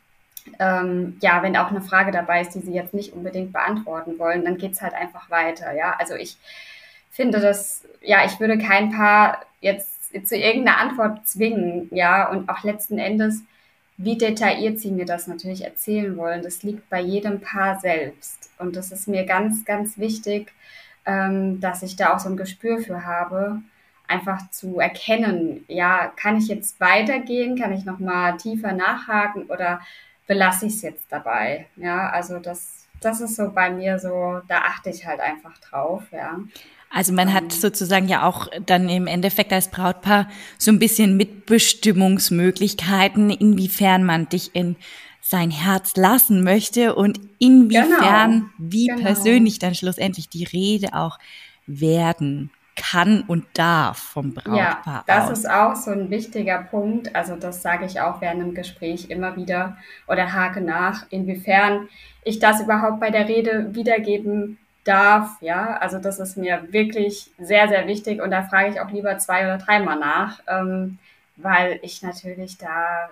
ähm, 0.60 1.18
ja, 1.22 1.44
wenn 1.44 1.58
auch 1.58 1.70
eine 1.70 1.82
Frage 1.82 2.12
dabei 2.12 2.41
ist, 2.41 2.56
die 2.56 2.62
sie 2.62 2.74
jetzt 2.74 2.94
nicht 2.94 3.13
unbedingt 3.13 3.51
beantworten 3.51 4.18
wollen, 4.18 4.46
dann 4.46 4.58
geht 4.58 4.72
es 4.72 4.82
halt 4.82 4.94
einfach 4.94 5.30
weiter. 5.30 5.74
Ja, 5.74 5.96
also 6.00 6.15
ich 6.15 6.38
finde 7.12 7.39
das, 7.39 7.84
ja, 8.01 8.25
ich 8.25 8.39
würde 8.39 8.58
kein 8.58 8.91
Paar 8.91 9.41
jetzt 9.60 10.13
zu 10.25 10.36
irgendeiner 10.36 10.77
Antwort 10.77 11.27
zwingen, 11.27 11.89
ja, 11.91 12.30
und 12.30 12.50
auch 12.50 12.63
letzten 12.63 12.98
Endes, 12.98 13.44
wie 13.98 14.18
detailliert 14.18 14.80
sie 14.80 14.91
mir 14.91 15.06
das 15.06 15.27
natürlich 15.27 15.63
erzählen 15.63 16.15
wollen, 16.18 16.41
das 16.41 16.63
liegt 16.63 16.89
bei 16.89 17.01
jedem 17.01 17.41
Paar 17.41 17.80
selbst. 17.80 18.50
Und 18.58 18.75
das 18.75 18.91
ist 18.91 19.08
mir 19.08 19.25
ganz, 19.25 19.65
ganz 19.65 19.98
wichtig, 19.98 20.51
ähm, 21.06 21.60
dass 21.60 21.84
ich 21.84 21.98
da 21.98 22.13
auch 22.13 22.20
so 22.20 22.30
ein 22.30 22.38
Gespür 22.38 22.80
für 22.80 23.06
habe, 23.06 23.62
einfach 24.12 24.51
zu 24.51 24.80
erkennen, 24.80 25.63
ja, 25.68 26.12
kann 26.15 26.38
ich 26.38 26.48
jetzt 26.48 26.80
weitergehen, 26.80 27.58
kann 27.58 27.74
ich 27.74 27.86
nochmal 27.86 28.38
tiefer 28.38 28.74
nachhaken 28.74 29.46
oder 29.46 29.82
belasse 30.27 30.68
ich 30.68 30.74
es 30.74 30.82
jetzt 30.82 31.06
dabei? 31.10 31.68
Ja, 31.77 32.10
also 32.10 32.39
das, 32.39 32.88
das 33.00 33.22
ist 33.22 33.36
so 33.36 33.51
bei 33.51 33.70
mir 33.70 34.00
so, 34.00 34.41
da 34.48 34.58
achte 34.60 34.89
ich 34.89 35.06
halt 35.06 35.22
einfach 35.22 35.58
drauf, 35.60 36.03
ja. 36.12 36.39
Also 36.94 37.13
man 37.13 37.34
hat 37.34 37.44
ähm. 37.44 37.51
sozusagen 37.51 38.10
ja 38.10 38.27
auch 38.27 38.50
dann 38.65 38.89
im 38.89 39.08
Endeffekt 39.08 39.53
als 39.53 39.70
Brautpaar 39.70 40.27
so 40.58 40.72
ein 40.72 40.80
bisschen 40.80 41.15
Mitbestimmungsmöglichkeiten, 41.15 43.30
inwiefern 43.30 44.03
man 44.03 44.27
dich 44.27 44.53
in 44.53 44.75
sein 45.22 45.51
Herz 45.51 45.96
lassen 45.96 46.44
möchte 46.44 46.96
und 46.96 47.22
inwiefern, 47.39 48.32
genau. 48.32 48.46
wie 48.58 48.88
genau. 48.88 49.01
persönlich 49.01 49.58
dann 49.60 49.74
schlussendlich 49.74 50.27
die 50.27 50.44
Rede 50.44 50.94
auch 50.94 51.18
werden 51.65 52.51
kann 52.82 53.24
und 53.28 53.46
darf 53.54 54.00
vom 54.00 54.34
Brautpaar. 54.34 54.56
Ja, 54.58 55.04
das 55.06 55.30
aus. 55.30 55.40
ist 55.40 55.50
auch 55.50 55.76
so 55.76 55.92
ein 55.92 56.10
wichtiger 56.10 56.64
Punkt. 56.64 57.16
Also 57.16 57.36
das 57.36 57.62
sage 57.62 57.86
ich 57.86 58.02
auch 58.02 58.22
während 58.22 58.42
einem 58.42 58.56
Gespräch 58.56 59.10
immer 59.10 59.36
wieder 59.36 59.78
oder 60.08 60.34
hake 60.34 60.62
nach, 60.62 61.06
inwiefern 61.12 61.88
ich 62.24 62.40
das 62.40 62.62
überhaupt 62.62 63.00
bei 63.00 63.12
der 63.12 63.28
Rede 63.28 63.76
wiedergeben 63.76 64.58
darf. 64.84 65.38
Ja, 65.42 65.78
also 65.78 66.00
das 66.00 66.20
ist 66.20 66.38
mir 66.38 66.72
wirklich 66.72 67.30
sehr, 67.38 67.68
sehr 67.68 67.88
wichtig 67.88 68.20
und 68.20 68.32
da 68.32 68.42
frage 68.44 68.72
ich 68.72 68.82
auch 68.82 68.90
lieber 68.90 69.18
zwei 69.20 69.44
oder 69.44 69.60
dreimal 69.60 70.00
nach, 70.00 70.42
ähm, 70.48 70.98
weil 71.36 71.80
ich 71.84 72.02
natürlich 72.02 72.58
da 72.58 73.10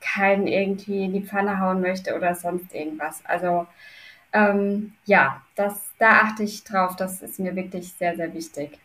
keinen 0.00 0.46
irgendwie 0.46 1.04
in 1.04 1.14
die 1.14 1.24
Pfanne 1.24 1.60
hauen 1.60 1.80
möchte 1.80 2.14
oder 2.14 2.34
sonst 2.34 2.74
irgendwas. 2.74 3.22
Also 3.24 3.66
ähm, 4.34 4.92
ja, 5.06 5.40
das, 5.54 5.92
da 5.98 6.20
achte 6.20 6.42
ich 6.42 6.64
drauf. 6.64 6.94
Das 6.96 7.22
ist 7.22 7.40
mir 7.40 7.56
wirklich 7.56 7.92
sehr, 7.94 8.14
sehr 8.16 8.32
wichtig. 8.34 8.78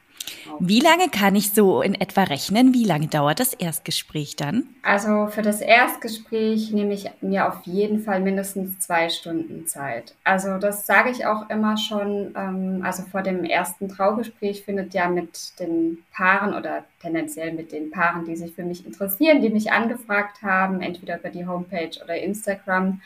Wie 0.60 0.80
lange 0.80 1.10
kann 1.10 1.36
ich 1.36 1.52
so 1.52 1.82
in 1.82 1.96
etwa 1.96 2.24
rechnen? 2.24 2.74
Wie 2.74 2.84
lange 2.84 3.08
dauert 3.08 3.40
das 3.40 3.54
Erstgespräch 3.54 4.36
dann? 4.36 4.64
Also 4.82 5.28
für 5.28 5.42
das 5.42 5.62
Erstgespräch 5.62 6.72
nehme 6.72 6.94
ich 6.94 7.10
mir 7.22 7.48
auf 7.48 7.64
jeden 7.66 8.00
Fall 8.00 8.20
mindestens 8.20 8.80
zwei 8.80 9.10
Stunden 9.10 9.68
Zeit. 9.68 10.16
Also 10.24 10.58
das 10.58 10.86
sage 10.86 11.10
ich 11.10 11.26
auch 11.26 11.50
immer 11.50 11.78
schon. 11.78 12.34
Ähm, 12.36 12.82
also 12.84 13.04
vor 13.04 13.22
dem 13.22 13.44
ersten 13.44 13.90
Traugespräch 13.90 14.64
findet 14.64 14.94
ja 14.94 15.08
mit 15.08 15.60
den 15.60 16.00
Paaren 16.14 16.54
oder 16.54 16.84
tendenziell 17.02 17.54
mit 17.54 17.72
den 17.72 17.92
Paaren, 17.92 18.26
die 18.26 18.36
sich 18.36 18.54
für 18.54 18.64
mich 18.64 18.86
interessieren, 18.86 19.42
die 19.42 19.50
mich 19.50 19.72
angefragt 19.72 20.42
haben, 20.42 20.82
entweder 20.82 21.20
über 21.20 21.30
die 21.30 21.46
Homepage 21.46 21.92
oder 22.04 22.18
Instagram, 22.18 23.02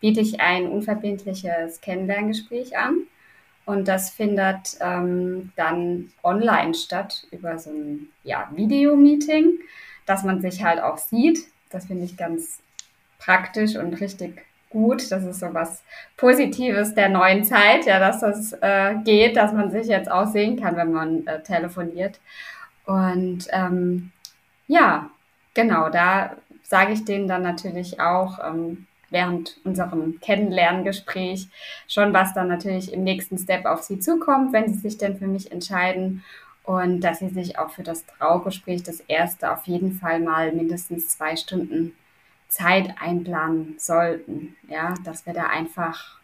biete 0.00 0.20
ich 0.20 0.40
ein 0.40 0.68
unverbindliches 0.68 1.80
Kennenlerngespräch 1.80 2.76
an. 2.76 3.06
Und 3.66 3.88
das 3.88 4.10
findet 4.10 4.76
ähm, 4.80 5.52
dann 5.56 6.12
online 6.22 6.74
statt 6.74 7.26
über 7.30 7.58
so 7.58 7.70
ein 7.70 8.08
ja, 8.22 8.48
Videomeeting, 8.54 9.58
dass 10.06 10.22
man 10.22 10.40
sich 10.40 10.62
halt 10.62 10.82
auch 10.82 10.98
sieht. 10.98 11.46
Das 11.70 11.86
finde 11.86 12.04
ich 12.04 12.16
ganz 12.16 12.60
praktisch 13.18 13.76
und 13.76 14.00
richtig 14.00 14.42
gut. 14.68 15.10
Das 15.10 15.24
ist 15.24 15.40
so 15.40 15.54
was 15.54 15.82
Positives 16.16 16.94
der 16.94 17.08
neuen 17.08 17.44
Zeit, 17.44 17.86
ja, 17.86 17.98
dass 17.98 18.20
das 18.20 18.52
äh, 18.60 18.96
geht, 19.04 19.36
dass 19.36 19.52
man 19.52 19.70
sich 19.70 19.86
jetzt 19.86 20.10
auch 20.10 20.26
sehen 20.26 20.60
kann, 20.60 20.76
wenn 20.76 20.92
man 20.92 21.26
äh, 21.26 21.42
telefoniert. 21.42 22.20
Und 22.84 23.46
ähm, 23.50 24.12
ja, 24.66 25.08
genau, 25.54 25.88
da 25.88 26.36
sage 26.62 26.92
ich 26.92 27.04
denen 27.04 27.28
dann 27.28 27.42
natürlich 27.42 28.00
auch, 28.00 28.38
ähm, 28.44 28.86
während 29.10 29.58
unserem 29.64 30.20
Kennenlerngespräch 30.20 31.48
schon, 31.88 32.12
was 32.12 32.34
dann 32.34 32.48
natürlich 32.48 32.92
im 32.92 33.04
nächsten 33.04 33.38
Step 33.38 33.66
auf 33.66 33.82
sie 33.82 33.98
zukommt, 33.98 34.52
wenn 34.52 34.72
sie 34.72 34.80
sich 34.80 34.98
denn 34.98 35.18
für 35.18 35.26
mich 35.26 35.52
entscheiden. 35.52 36.24
Und 36.64 37.02
dass 37.02 37.18
sie 37.18 37.28
sich 37.28 37.58
auch 37.58 37.70
für 37.70 37.82
das 37.82 38.06
Traugespräch, 38.06 38.82
das 38.82 39.00
erste, 39.00 39.52
auf 39.52 39.66
jeden 39.66 39.92
Fall 39.92 40.20
mal 40.20 40.52
mindestens 40.52 41.08
zwei 41.08 41.36
Stunden 41.36 41.92
Zeit 42.48 42.94
einplanen 43.00 43.74
sollten. 43.78 44.56
Ja, 44.68 44.94
dass 45.04 45.26
wir 45.26 45.34
da 45.34 45.46
einfach, 45.48 46.18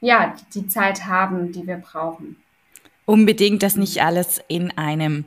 ja, 0.00 0.34
die 0.52 0.68
Zeit 0.68 1.06
haben, 1.06 1.52
die 1.52 1.66
wir 1.66 1.76
brauchen. 1.76 2.36
Unbedingt, 3.06 3.62
dass 3.62 3.76
nicht 3.76 4.02
alles 4.02 4.42
in 4.48 4.76
einem, 4.76 5.24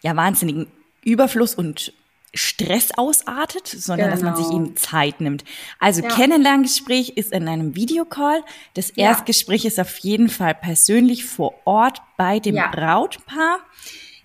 ja, 0.00 0.16
wahnsinnigen 0.16 0.66
Überfluss 1.04 1.54
und 1.54 1.92
Stress 2.34 2.90
ausartet, 2.96 3.66
sondern 3.66 4.10
genau. 4.10 4.16
dass 4.16 4.22
man 4.22 4.36
sich 4.36 4.48
genau. 4.48 4.66
eben 4.66 4.76
Zeit 4.76 5.20
nimmt. 5.20 5.42
Also 5.78 6.02
ja. 6.02 6.08
Kennenlerngespräch 6.08 7.10
ist 7.16 7.32
in 7.32 7.48
einem 7.48 7.74
Videocall. 7.74 8.42
Das 8.74 8.92
ja. 8.94 9.06
Erstgespräch 9.06 9.64
ist 9.64 9.80
auf 9.80 9.96
jeden 9.98 10.28
Fall 10.28 10.54
persönlich 10.54 11.24
vor 11.24 11.54
Ort 11.64 12.02
bei 12.16 12.38
dem 12.38 12.54
ja. 12.56 12.68
Brautpaar. 12.68 13.60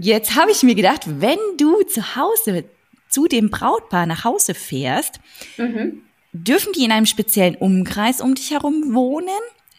Jetzt 0.00 0.36
habe 0.36 0.50
ich 0.50 0.62
mir 0.62 0.74
gedacht, 0.74 1.02
wenn 1.20 1.38
du 1.58 1.82
zu 1.82 2.16
Hause 2.16 2.64
zu 3.08 3.26
dem 3.26 3.50
Brautpaar 3.50 4.06
nach 4.06 4.24
Hause 4.24 4.54
fährst, 4.54 5.20
mhm. 5.56 6.02
dürfen 6.32 6.72
die 6.72 6.84
in 6.84 6.92
einem 6.92 7.06
speziellen 7.06 7.56
Umkreis 7.56 8.20
um 8.20 8.34
dich 8.34 8.50
herum 8.50 8.94
wohnen, 8.94 9.28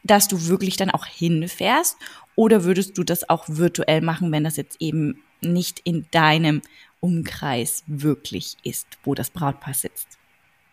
dass 0.03 0.27
du 0.27 0.47
wirklich 0.47 0.77
dann 0.77 0.91
auch 0.91 1.05
hinfährst? 1.05 1.97
Oder 2.35 2.63
würdest 2.63 2.97
du 2.97 3.03
das 3.03 3.29
auch 3.29 3.45
virtuell 3.47 4.01
machen, 4.01 4.31
wenn 4.31 4.43
das 4.43 4.57
jetzt 4.57 4.77
eben 4.79 5.21
nicht 5.41 5.81
in 5.83 6.05
deinem 6.11 6.61
Umkreis 6.99 7.83
wirklich 7.87 8.55
ist, 8.63 8.87
wo 9.03 9.13
das 9.13 9.29
Brautpaar 9.29 9.73
sitzt? 9.73 10.07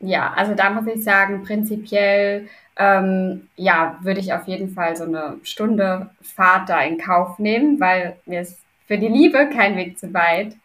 Ja, 0.00 0.32
also 0.34 0.54
da 0.54 0.70
muss 0.70 0.86
ich 0.86 1.04
sagen, 1.04 1.42
prinzipiell, 1.44 2.48
ähm, 2.76 3.48
ja, 3.56 3.98
würde 4.02 4.20
ich 4.20 4.32
auf 4.32 4.46
jeden 4.48 4.70
Fall 4.70 4.96
so 4.96 5.04
eine 5.04 5.38
Stunde 5.42 6.10
Fahrt 6.22 6.70
da 6.70 6.80
in 6.80 6.98
Kauf 6.98 7.38
nehmen, 7.38 7.78
weil 7.80 8.16
mir 8.24 8.40
ist 8.40 8.58
für 8.86 8.98
die 8.98 9.08
Liebe 9.08 9.50
kein 9.50 9.76
Weg 9.76 9.98
zu 9.98 10.12
weit. 10.14 10.56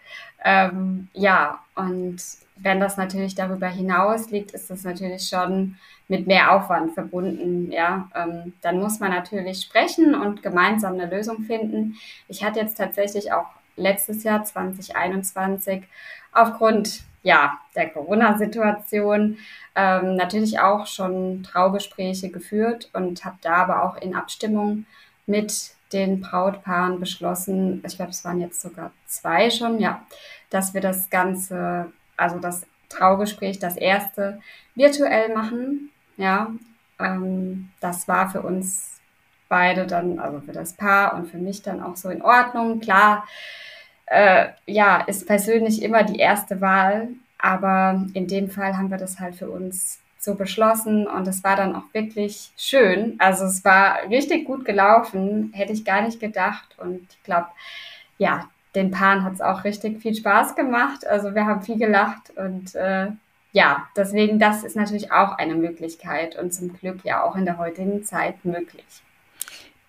Ähm, 0.43 1.09
ja, 1.13 1.59
und 1.75 2.17
wenn 2.55 2.79
das 2.79 2.95
natürlich 2.97 3.35
darüber 3.35 3.67
hinaus 3.67 4.31
liegt, 4.31 4.51
ist 4.51 4.69
das 4.69 4.83
natürlich 4.83 5.27
schon 5.27 5.77
mit 6.07 6.27
mehr 6.27 6.53
Aufwand 6.53 6.93
verbunden. 6.93 7.71
Ja, 7.71 8.09
ähm, 8.15 8.53
dann 8.61 8.79
muss 8.79 8.99
man 8.99 9.11
natürlich 9.11 9.61
sprechen 9.61 10.15
und 10.15 10.43
gemeinsam 10.43 10.93
eine 10.93 11.09
Lösung 11.09 11.43
finden. 11.43 11.95
Ich 12.29 12.43
hatte 12.43 12.59
jetzt 12.59 12.77
tatsächlich 12.77 13.33
auch 13.33 13.47
letztes 13.75 14.23
Jahr 14.23 14.43
2021 14.43 15.83
aufgrund 16.31 17.03
ja, 17.25 17.57
der 17.75 17.89
Corona-Situation 17.89 19.37
ähm, 19.75 20.15
natürlich 20.15 20.59
auch 20.59 20.85
schon 20.85 21.41
Traugespräche 21.41 22.29
geführt 22.29 22.91
und 22.93 23.25
habe 23.25 23.37
da 23.41 23.55
aber 23.55 23.83
auch 23.83 23.97
in 23.97 24.15
Abstimmung 24.15 24.85
mit 25.25 25.71
den 25.91 26.21
Brautpaaren 26.21 26.99
beschlossen, 26.99 27.83
ich 27.83 27.95
glaube, 27.95 28.11
es 28.11 28.23
waren 28.23 28.41
jetzt 28.41 28.61
sogar 28.61 28.91
zwei 29.07 29.49
schon, 29.49 29.79
ja, 29.79 30.05
dass 30.51 30.75
wir 30.75 30.81
das 30.81 31.09
Ganze, 31.09 31.91
also 32.15 32.37
das 32.37 32.67
Traugespräch, 32.89 33.57
das 33.57 33.75
erste, 33.75 34.39
virtuell 34.75 35.33
machen. 35.33 35.89
Ja, 36.17 36.51
ähm, 36.99 37.69
das 37.79 38.07
war 38.07 38.29
für 38.29 38.41
uns 38.43 38.99
beide 39.49 39.87
dann, 39.87 40.19
also 40.19 40.41
für 40.41 40.51
das 40.53 40.73
Paar 40.73 41.15
und 41.15 41.27
für 41.27 41.39
mich 41.39 41.63
dann 41.63 41.81
auch 41.81 41.95
so 41.95 42.09
in 42.09 42.21
Ordnung. 42.21 42.81
Klar, 42.81 43.25
äh, 44.07 44.47
ja, 44.65 45.01
ist 45.01 45.27
persönlich 45.27 45.81
immer 45.81 46.03
die 46.03 46.19
erste 46.19 46.61
Wahl, 46.61 47.09
aber 47.37 48.05
in 48.13 48.27
dem 48.27 48.49
Fall 48.49 48.77
haben 48.77 48.91
wir 48.91 48.97
das 48.97 49.19
halt 49.19 49.35
für 49.35 49.49
uns 49.49 49.99
so 50.19 50.35
beschlossen 50.35 51.07
und 51.07 51.27
es 51.27 51.43
war 51.43 51.55
dann 51.55 51.75
auch 51.75 51.93
wirklich 51.93 52.51
schön. 52.57 53.15
Also 53.19 53.45
es 53.45 53.63
war 53.63 53.99
richtig 54.09 54.45
gut 54.45 54.65
gelaufen, 54.65 55.51
hätte 55.53 55.71
ich 55.73 55.85
gar 55.85 56.01
nicht 56.01 56.19
gedacht 56.19 56.75
und 56.77 57.01
ich 57.09 57.23
glaube, 57.23 57.47
ja, 58.17 58.49
den 58.73 58.91
Paaren 58.91 59.23
hat 59.23 59.33
es 59.33 59.41
auch 59.41 59.63
richtig 59.63 60.01
viel 60.01 60.15
Spaß 60.15 60.55
gemacht. 60.55 61.07
Also 61.07 61.33
wir 61.33 61.45
haben 61.45 61.61
viel 61.61 61.77
gelacht 61.77 62.31
und 62.35 62.75
äh, 62.75 63.07
ja, 63.53 63.87
deswegen 63.95 64.37
das 64.37 64.63
ist 64.63 64.75
natürlich 64.75 65.11
auch 65.11 65.37
eine 65.37 65.55
Möglichkeit 65.55 66.37
und 66.37 66.53
zum 66.53 66.73
Glück 66.73 67.05
ja 67.05 67.23
auch 67.23 67.35
in 67.35 67.45
der 67.45 67.57
heutigen 67.57 68.03
Zeit 68.03 68.43
möglich. 68.43 68.83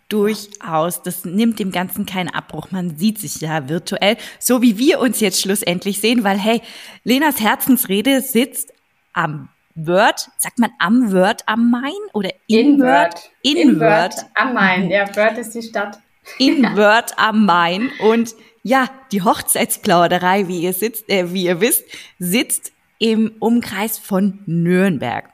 Durchaus. 0.09 1.03
Das 1.03 1.25
nimmt 1.25 1.59
dem 1.59 1.73
Ganzen 1.73 2.07
keinen 2.07 2.29
Abbruch. 2.29 2.71
Man 2.71 2.97
sieht 2.97 3.19
sich 3.19 3.41
ja 3.41 3.69
virtuell, 3.69 4.17
so 4.39 4.63
wie 4.63 4.79
wir 4.79 5.01
uns 5.01 5.21
jetzt 5.21 5.41
schlussendlich 5.41 6.01
sehen, 6.01 6.25
weil 6.25 6.39
hey, 6.39 6.63
Lenas 7.05 7.41
Herzensrede 7.41 8.21
sitzt 8.21 8.73
am 9.13 9.49
Word, 9.75 10.29
sagt 10.39 10.59
man 10.59 10.71
am 10.79 11.13
Word 11.13 11.43
am 11.47 11.71
Main 11.71 11.93
oder 12.15 12.31
in, 12.47 12.75
in 12.75 12.81
Word? 12.81 13.31
In, 13.43 13.57
in 13.57 13.81
Word. 13.81 14.15
Word 14.15 14.27
am 14.35 14.55
Main. 14.55 14.91
Ja, 14.91 15.15
Word 15.17 15.39
ist 15.39 15.55
die 15.55 15.63
Stadt. 15.63 15.99
In 16.39 16.63
Word 16.77 17.19
am 17.19 17.45
Main 17.45 17.91
und 18.01 18.35
ja, 18.63 18.89
die 19.13 19.23
Hochzeitsplauderei, 19.23 20.49
wie 20.49 20.63
ihr 20.63 20.73
sitzt, 20.73 21.09
äh, 21.09 21.33
wie 21.33 21.45
ihr 21.45 21.61
wisst, 21.61 21.85
sitzt 22.19 22.73
im 22.99 23.33
Umkreis 23.39 23.99
von 23.99 24.41
Nürnberg. 24.47 25.29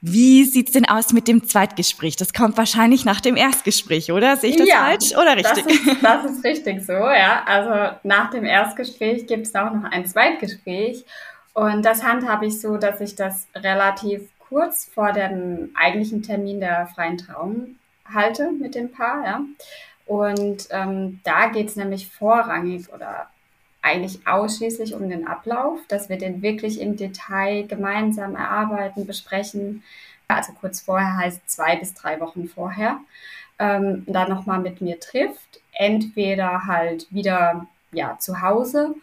Wie 0.08 0.44
sieht's 0.44 0.74
denn 0.74 0.86
aus 0.86 1.14
mit 1.14 1.28
dem 1.28 1.48
Zweitgespräch? 1.48 2.16
Das 2.16 2.32
kommt 2.32 2.58
wahrscheinlich 2.58 3.06
nach 3.06 3.22
dem 3.22 3.36
Erstgespräch, 3.36 4.12
oder? 4.12 4.38
Sehe 4.38 4.52
ich 4.52 4.56
das 4.56 4.68
ja, 4.68 4.86
falsch 4.86 5.14
oder 5.14 5.36
richtig? 5.36 5.66
Das 5.66 5.74
ist, 5.74 5.98
das 6.04 6.26
ist 6.26 6.44
richtig 6.44 6.86
so, 6.86 6.94
ja. 6.94 7.44
Also 7.48 7.98
nach 8.04 8.30
dem 8.30 8.46
Erstgespräch 8.46 9.26
gibt 9.26 9.48
es 9.48 9.56
auch 9.56 9.74
noch 9.74 9.84
ein 9.86 10.06
Zweitgespräch. 10.06 11.04
Und 11.56 11.84
das 11.84 12.04
handhabe 12.04 12.46
ich 12.46 12.62
so, 12.62 12.78
dass 12.78 13.02
ich 13.02 13.16
das 13.16 13.48
relativ 13.56 14.30
kurz 14.56 14.86
vor 14.86 15.12
dem 15.12 15.72
eigentlichen 15.76 16.24
Termin 16.24 16.62
der 16.62 16.88
freien 16.88 17.18
Trauung 17.18 17.76
halte 18.06 18.54
mit 18.54 18.74
dem 18.74 18.90
Paar, 18.90 19.26
ja. 19.26 19.42
Und 20.06 20.70
ähm, 20.70 21.20
da 21.26 21.48
geht 21.48 21.68
es 21.68 21.76
nämlich 21.76 22.08
vorrangig 22.08 22.88
oder 22.94 23.28
eigentlich 23.82 24.26
ausschließlich 24.26 24.94
um 24.94 25.10
den 25.10 25.28
Ablauf, 25.28 25.80
dass 25.90 26.08
wir 26.08 26.18
den 26.18 26.42
wirklich 26.42 26.80
im 26.80 26.96
Detail 26.96 27.68
gemeinsam 27.68 28.38
erarbeiten, 28.38 29.06
besprechen. 29.06 29.84
Also 30.30 30.54
kurz 30.54 30.80
vorher 30.80 31.18
heißt 31.18 31.50
zwei 31.50 31.76
bis 31.76 31.94
drei 31.94 32.22
Wochen 32.22 32.48
vorher. 32.48 33.00
Ähm, 33.60 34.06
dann 34.08 34.30
nochmal 34.30 34.60
mit 34.60 34.80
mir 34.80 35.02
trifft. 35.02 35.60
Entweder 35.74 36.66
halt 36.66 37.14
wieder 37.14 37.68
ja, 37.92 38.18
zu 38.20 38.42
Hause 38.42 38.96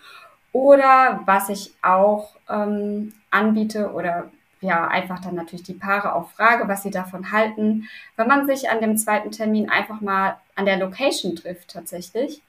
oder 0.52 1.20
was 1.26 1.50
ich 1.50 1.74
auch 1.82 2.36
ähm, 2.48 3.12
anbiete 3.30 3.92
oder 3.92 4.30
ja, 4.62 4.88
einfach 4.88 5.20
dann 5.20 5.34
natürlich 5.34 5.64
die 5.64 5.74
Paare 5.74 6.14
auch 6.14 6.30
frage, 6.30 6.68
was 6.68 6.82
sie 6.82 6.90
davon 6.90 7.32
halten, 7.32 7.88
wenn 8.16 8.28
man 8.28 8.46
sich 8.46 8.70
an 8.70 8.80
dem 8.80 8.96
zweiten 8.96 9.30
Termin 9.30 9.68
einfach 9.68 10.00
mal 10.00 10.36
an 10.54 10.64
der 10.66 10.78
Location 10.78 11.36
trifft 11.36 11.70
tatsächlich 11.72 12.42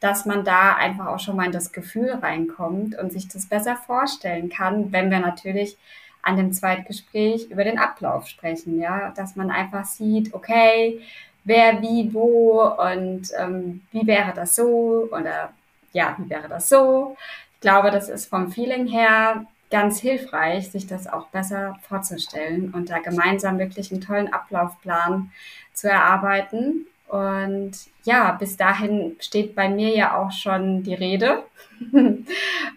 dass 0.00 0.24
man 0.24 0.44
da 0.44 0.74
einfach 0.74 1.06
auch 1.06 1.20
schon 1.20 1.36
mal 1.36 1.46
in 1.46 1.52
das 1.52 1.72
Gefühl 1.72 2.10
reinkommt 2.10 2.98
und 2.98 3.12
sich 3.12 3.28
das 3.28 3.46
besser 3.46 3.76
vorstellen 3.76 4.48
kann, 4.48 4.92
wenn 4.92 5.10
wir 5.10 5.20
natürlich 5.20 5.76
an 6.22 6.36
dem 6.36 6.52
Zweitgespräch 6.52 7.50
über 7.50 7.64
den 7.64 7.78
Ablauf 7.78 8.26
sprechen, 8.26 8.80
ja, 8.80 9.10
dass 9.10 9.36
man 9.36 9.50
einfach 9.50 9.84
sieht, 9.84 10.34
okay, 10.34 11.00
wer 11.44 11.80
wie 11.82 12.12
wo 12.12 12.62
und 12.62 13.28
ähm, 13.38 13.82
wie 13.92 14.06
wäre 14.06 14.32
das 14.34 14.56
so 14.56 15.08
oder 15.10 15.52
ja, 15.92 16.16
wie 16.18 16.28
wäre 16.30 16.48
das 16.48 16.68
so. 16.68 17.16
Ich 17.54 17.60
glaube, 17.60 17.90
das 17.90 18.08
ist 18.08 18.26
vom 18.26 18.50
Feeling 18.52 18.86
her 18.86 19.44
ganz 19.70 20.00
hilfreich, 20.00 20.70
sich 20.70 20.86
das 20.86 21.06
auch 21.06 21.28
besser 21.28 21.78
vorzustellen 21.88 22.72
und 22.74 22.90
da 22.90 22.98
gemeinsam 22.98 23.58
wirklich 23.58 23.92
einen 23.92 24.00
tollen 24.00 24.32
Ablaufplan 24.32 25.30
zu 25.72 25.88
erarbeiten 25.88 26.86
und 27.10 27.72
ja, 28.04 28.30
bis 28.30 28.56
dahin 28.56 29.16
steht 29.18 29.56
bei 29.56 29.68
mir 29.68 29.88
ja 29.96 30.16
auch 30.16 30.30
schon 30.30 30.84
die 30.84 30.94
Rede. 30.94 31.42
und 31.92 32.28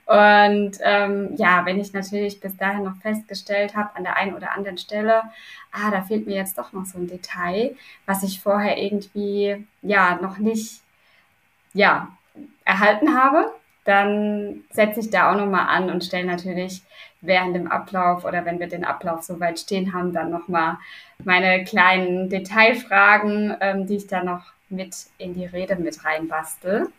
ähm, 0.07 1.35
ja, 1.35 1.63
wenn 1.65 1.79
ich 1.79 1.93
natürlich 1.93 2.39
bis 2.39 2.57
dahin 2.57 2.83
noch 2.83 2.97
festgestellt 2.97 3.75
habe, 3.75 3.95
an 3.95 4.03
der 4.03 4.17
einen 4.17 4.33
oder 4.33 4.53
anderen 4.53 4.79
Stelle, 4.79 5.21
ah, 5.71 5.91
da 5.91 6.01
fehlt 6.01 6.25
mir 6.25 6.35
jetzt 6.35 6.57
doch 6.57 6.73
noch 6.73 6.85
so 6.85 6.97
ein 6.97 7.07
Detail, 7.07 7.75
was 8.07 8.23
ich 8.23 8.41
vorher 8.41 8.79
irgendwie 8.79 9.67
ja 9.83 10.15
noch 10.19 10.39
nicht 10.39 10.81
ja, 11.73 12.07
erhalten 12.65 13.15
habe, 13.15 13.53
dann 13.85 14.63
setze 14.71 15.01
ich 15.01 15.09
da 15.09 15.31
auch 15.31 15.37
nochmal 15.37 15.67
an 15.67 15.89
und 15.89 16.03
stelle 16.03 16.25
natürlich 16.25 16.81
während 17.21 17.55
dem 17.55 17.71
Ablauf 17.71 18.25
oder 18.25 18.45
wenn 18.45 18.59
wir 18.59 18.67
den 18.67 18.85
Ablauf 18.85 19.23
soweit 19.23 19.59
stehen 19.59 19.93
haben, 19.93 20.13
dann 20.13 20.29
nochmal 20.29 20.77
meine 21.23 21.63
kleinen 21.63 22.29
Detailfragen, 22.29 23.55
ähm, 23.61 23.87
die 23.87 23.97
ich 23.97 24.07
dann 24.07 24.25
noch 24.25 24.43
mit 24.69 24.95
in 25.17 25.33
die 25.33 25.45
Rede 25.45 25.75
mit 25.75 26.03
reinbastel. 26.03 26.89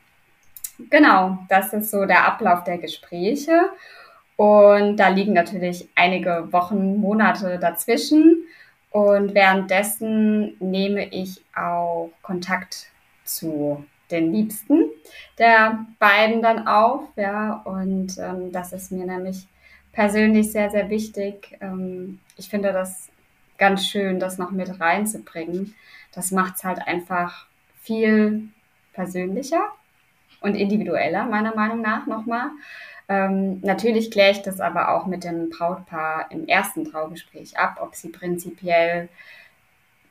Genau, 0.90 1.38
das 1.48 1.72
ist 1.72 1.90
so 1.90 2.04
der 2.04 2.26
Ablauf 2.26 2.64
der 2.64 2.78
Gespräche. 2.78 3.70
Und 4.36 4.96
da 4.96 5.08
liegen 5.08 5.32
natürlich 5.32 5.88
einige 5.94 6.52
Wochen, 6.52 6.96
Monate 6.96 7.58
dazwischen. 7.58 8.44
Und 8.90 9.34
währenddessen 9.34 10.56
nehme 10.60 11.06
ich 11.06 11.42
auch 11.54 12.10
Kontakt 12.22 12.88
zu 13.24 13.84
den 14.10 14.32
Liebsten 14.32 14.84
der 15.38 15.86
beiden 15.98 16.42
dann 16.42 16.66
auf. 16.66 17.08
Ja, 17.16 17.62
und 17.64 18.16
ähm, 18.18 18.52
das 18.52 18.72
ist 18.72 18.92
mir 18.92 19.06
nämlich 19.06 19.46
persönlich 19.92 20.52
sehr, 20.52 20.70
sehr 20.70 20.90
wichtig. 20.90 21.56
Ähm, 21.60 22.20
ich 22.36 22.48
finde 22.48 22.72
das 22.72 23.08
ganz 23.58 23.86
schön, 23.86 24.20
das 24.20 24.38
noch 24.38 24.50
mit 24.50 24.80
reinzubringen. 24.80 25.74
Das 26.12 26.30
macht 26.30 26.56
es 26.56 26.64
halt 26.64 26.86
einfach 26.86 27.46
viel 27.82 28.48
persönlicher 28.92 29.64
und 30.40 30.54
individueller, 30.54 31.24
meiner 31.24 31.54
Meinung 31.54 31.80
nach 31.80 32.06
nochmal. 32.06 32.50
Ähm, 33.08 33.60
natürlich 33.60 34.10
kläre 34.10 34.32
ich 34.32 34.42
das 34.42 34.60
aber 34.60 34.94
auch 34.94 35.06
mit 35.06 35.24
dem 35.24 35.50
Brautpaar 35.50 36.30
im 36.30 36.46
ersten 36.46 36.84
Traugespräch 36.84 37.58
ab, 37.58 37.78
ob 37.80 37.94
sie 37.94 38.08
prinzipiell 38.08 39.08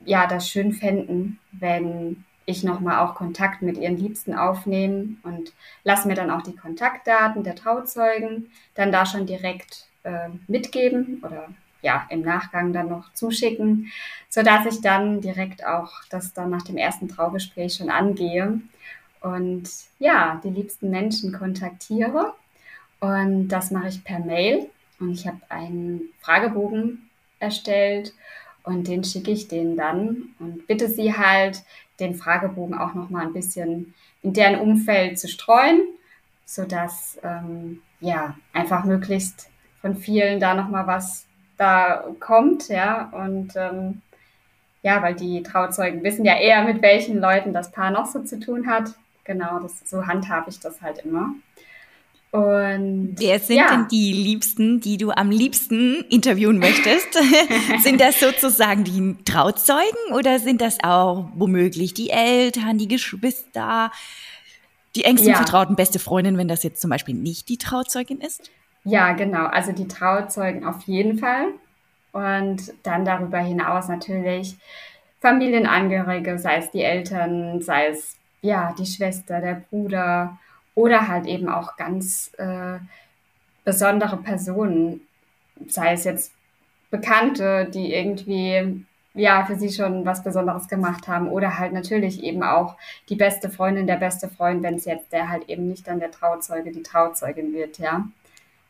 ja 0.06 0.28
das 0.28 0.48
schön 0.48 0.74
fänden, 0.74 1.40
wenn 1.52 2.24
ich 2.46 2.64
nochmal 2.64 3.00
auch 3.00 3.16
Kontakt 3.16 3.62
mit 3.62 3.78
ihren 3.78 3.98
Liebsten 3.98 4.34
aufnehmen 4.34 5.22
und 5.24 5.54
lasse 5.84 6.08
mir 6.08 6.16
dann 6.16 6.32
auch 6.32 6.42
die 6.42 6.56
Kontaktdaten 6.56 7.44
der 7.44 7.56
Trauzeugen 7.56 8.52
dann 8.76 8.92
da 8.92 9.06
schon 9.06 9.26
direkt 9.26 9.88
äh, 10.04 10.30
mitgeben 10.48 11.22
oder 11.26 11.48
ja, 11.82 12.06
im 12.10 12.22
Nachgang 12.22 12.72
dann 12.72 12.90
noch 12.90 13.14
zuschicken, 13.14 13.92
sodass 14.30 14.66
ich 14.66 14.82
dann 14.82 15.22
direkt 15.22 15.66
auch 15.66 15.92
das 16.10 16.34
dann 16.34 16.50
nach 16.50 16.62
dem 16.62 16.78
ersten 16.78 17.10
Traugespräch 17.10 17.76
schon 17.76 17.90
angehe 17.90 18.62
und 19.24 19.70
ja, 20.00 20.42
die 20.44 20.50
liebsten 20.50 20.90
Menschen 20.90 21.32
kontaktiere. 21.32 22.34
Und 23.00 23.48
das 23.48 23.72
mache 23.72 23.88
ich 23.88 24.04
per 24.04 24.20
Mail. 24.20 24.70
Und 25.00 25.14
ich 25.14 25.26
habe 25.26 25.40
einen 25.50 26.02
Fragebogen 26.20 27.10
erstellt 27.40 28.14
und 28.64 28.88
den 28.88 29.04
schicke 29.04 29.32
ich 29.32 29.48
denen 29.48 29.78
dann 29.78 30.34
und 30.40 30.68
bitte 30.68 30.90
sie 30.90 31.16
halt, 31.16 31.64
den 32.00 32.16
Fragebogen 32.16 32.76
auch 32.76 32.96
noch 32.96 33.10
mal 33.10 33.26
ein 33.26 33.34
bisschen 33.34 33.94
in 34.24 34.34
deren 34.34 34.60
Umfeld 34.60 35.20
zu 35.20 35.28
streuen, 35.28 35.82
sodass 36.46 37.20
ähm, 37.24 37.82
ja 38.00 38.36
einfach 38.52 38.84
möglichst 38.84 39.50
von 39.80 39.96
vielen 39.96 40.40
da 40.40 40.56
noch 40.56 40.70
mal 40.70 40.88
was 40.88 41.28
da 41.58 42.06
kommt, 42.20 42.70
ja 42.70 43.10
und 43.12 43.54
ähm, 43.56 44.02
ja, 44.84 45.02
weil 45.02 45.16
die 45.16 45.42
Trauzeugen 45.44 46.04
wissen 46.04 46.26
ja 46.26 46.38
eher, 46.38 46.64
mit 46.64 46.82
welchen 46.82 47.20
Leuten 47.20 47.54
das 47.54 47.72
Paar 47.72 47.90
noch 47.90 48.06
so 48.06 48.22
zu 48.22 48.40
tun 48.40 48.68
hat. 48.68 48.94
Genau, 49.24 49.60
das, 49.60 49.80
so 49.90 50.06
handhabe 50.06 50.50
ich 50.50 50.60
das 50.60 50.82
halt 50.82 51.00
immer. 51.06 51.34
Und 52.34 53.14
wer 53.20 53.40
sind 53.40 53.58
ja. 53.58 53.70
denn 53.70 53.88
die 53.90 54.12
Liebsten, 54.12 54.80
die 54.80 54.98
du 54.98 55.12
am 55.12 55.30
liebsten 55.30 56.04
interviewen 56.10 56.58
möchtest? 56.58 57.14
sind 57.84 58.02
das 58.02 58.20
sozusagen 58.20 58.84
die 58.84 59.24
Trauzeugen 59.24 60.16
oder 60.16 60.40
sind 60.40 60.60
das 60.60 60.84
auch 60.84 61.30
womöglich 61.36 61.94
die 61.94 62.10
Eltern, 62.10 62.80
die 62.80 62.88
Geschwister, 62.88 63.92
die 64.96 65.04
engsten 65.04 65.30
ja. 65.30 65.36
vertrauten 65.36 65.76
beste 65.76 66.00
Freundin, 66.00 66.40
wenn 66.40 66.48
das 66.48 66.64
jetzt 66.64 66.82
zum 66.82 66.90
Beispiel 66.90 67.14
nicht 67.14 67.50
die 67.50 67.60
Trauzeugin 67.60 68.20
ist? 68.20 68.50
Ja, 68.84 69.14
genau. 69.14 69.46
Also 69.46 69.72
die 69.72 69.88
Trauzeugen 69.88 70.66
auf 70.66 70.82
jeden 70.88 71.20
Fall. 71.20 71.50
Und 72.14 72.74
dann 72.82 73.06
darüber 73.06 73.38
hinaus 73.38 73.90
natürlich 73.90 74.56
Familienangehörige, 75.22 76.40
sei 76.40 76.58
es 76.58 76.72
die 76.72 76.82
Eltern, 76.82 77.62
sei 77.62 77.90
es 77.90 78.18
ja 78.42 78.74
die 78.76 78.88
Schwester, 78.88 79.40
der 79.40 79.62
Bruder 79.70 80.40
oder 80.76 81.08
halt 81.08 81.26
eben 81.28 81.50
auch 81.50 81.78
ganz 81.78 82.32
äh, 82.38 82.80
besondere 83.64 84.18
Personen, 84.18 85.02
sei 85.68 85.94
es 85.94 86.04
jetzt 86.04 86.34
Bekannte, 86.90 87.70
die 87.74 87.94
irgendwie 87.94 88.86
ja 89.16 89.46
für 89.46 89.56
sie 89.56 89.72
schon 89.72 90.06
was 90.06 90.24
Besonderes 90.24 90.68
gemacht 90.68 91.08
haben 91.08 91.28
oder 91.28 91.60
halt 91.60 91.74
natürlich 91.74 92.24
eben 92.24 92.44
auch 92.44 92.76
die 93.10 93.16
beste 93.16 93.50
Freundin, 93.50 93.88
der 93.88 93.98
beste 93.98 94.28
Freund, 94.28 94.64
wenn 94.64 94.76
es 94.76 94.86
jetzt 94.86 95.12
der 95.12 95.30
halt 95.30 95.50
eben 95.50 95.68
nicht 95.68 95.88
dann 95.88 96.00
der 96.00 96.12
Trauzeuge, 96.12 96.72
die 96.72 96.84
Trauzeugin 96.84 97.54
wird, 97.54 97.78
ja. 97.78 98.08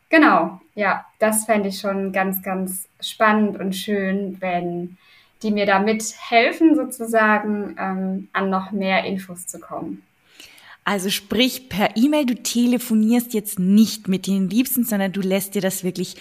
Genau, 0.10 0.62
ja, 0.76 1.06
das 1.18 1.46
fände 1.46 1.70
ich 1.70 1.80
schon 1.80 2.12
ganz, 2.12 2.44
ganz 2.44 2.88
spannend 3.02 3.60
und 3.60 3.74
schön, 3.76 4.38
wenn 4.42 4.98
die 5.42 5.52
mir 5.52 5.66
damit 5.66 6.04
helfen, 6.30 6.76
sozusagen 6.76 7.76
ähm, 7.80 8.30
an 8.32 8.50
noch 8.50 8.72
mehr 8.72 9.06
Infos 9.06 9.48
zu 9.48 9.60
kommen. 9.60 10.04
Also 10.86 11.10
sprich 11.10 11.70
per 11.70 11.96
E-Mail, 11.96 12.26
du 12.26 12.36
telefonierst 12.36 13.34
jetzt 13.34 13.60
nicht 13.60 14.08
mit 14.08 14.28
den 14.28 14.50
Liebsten, 14.50 14.84
sondern 14.84 15.12
du 15.12 15.22
lässt 15.22 15.56
dir 15.56 15.62
das 15.62 15.84
wirklich 15.84 16.16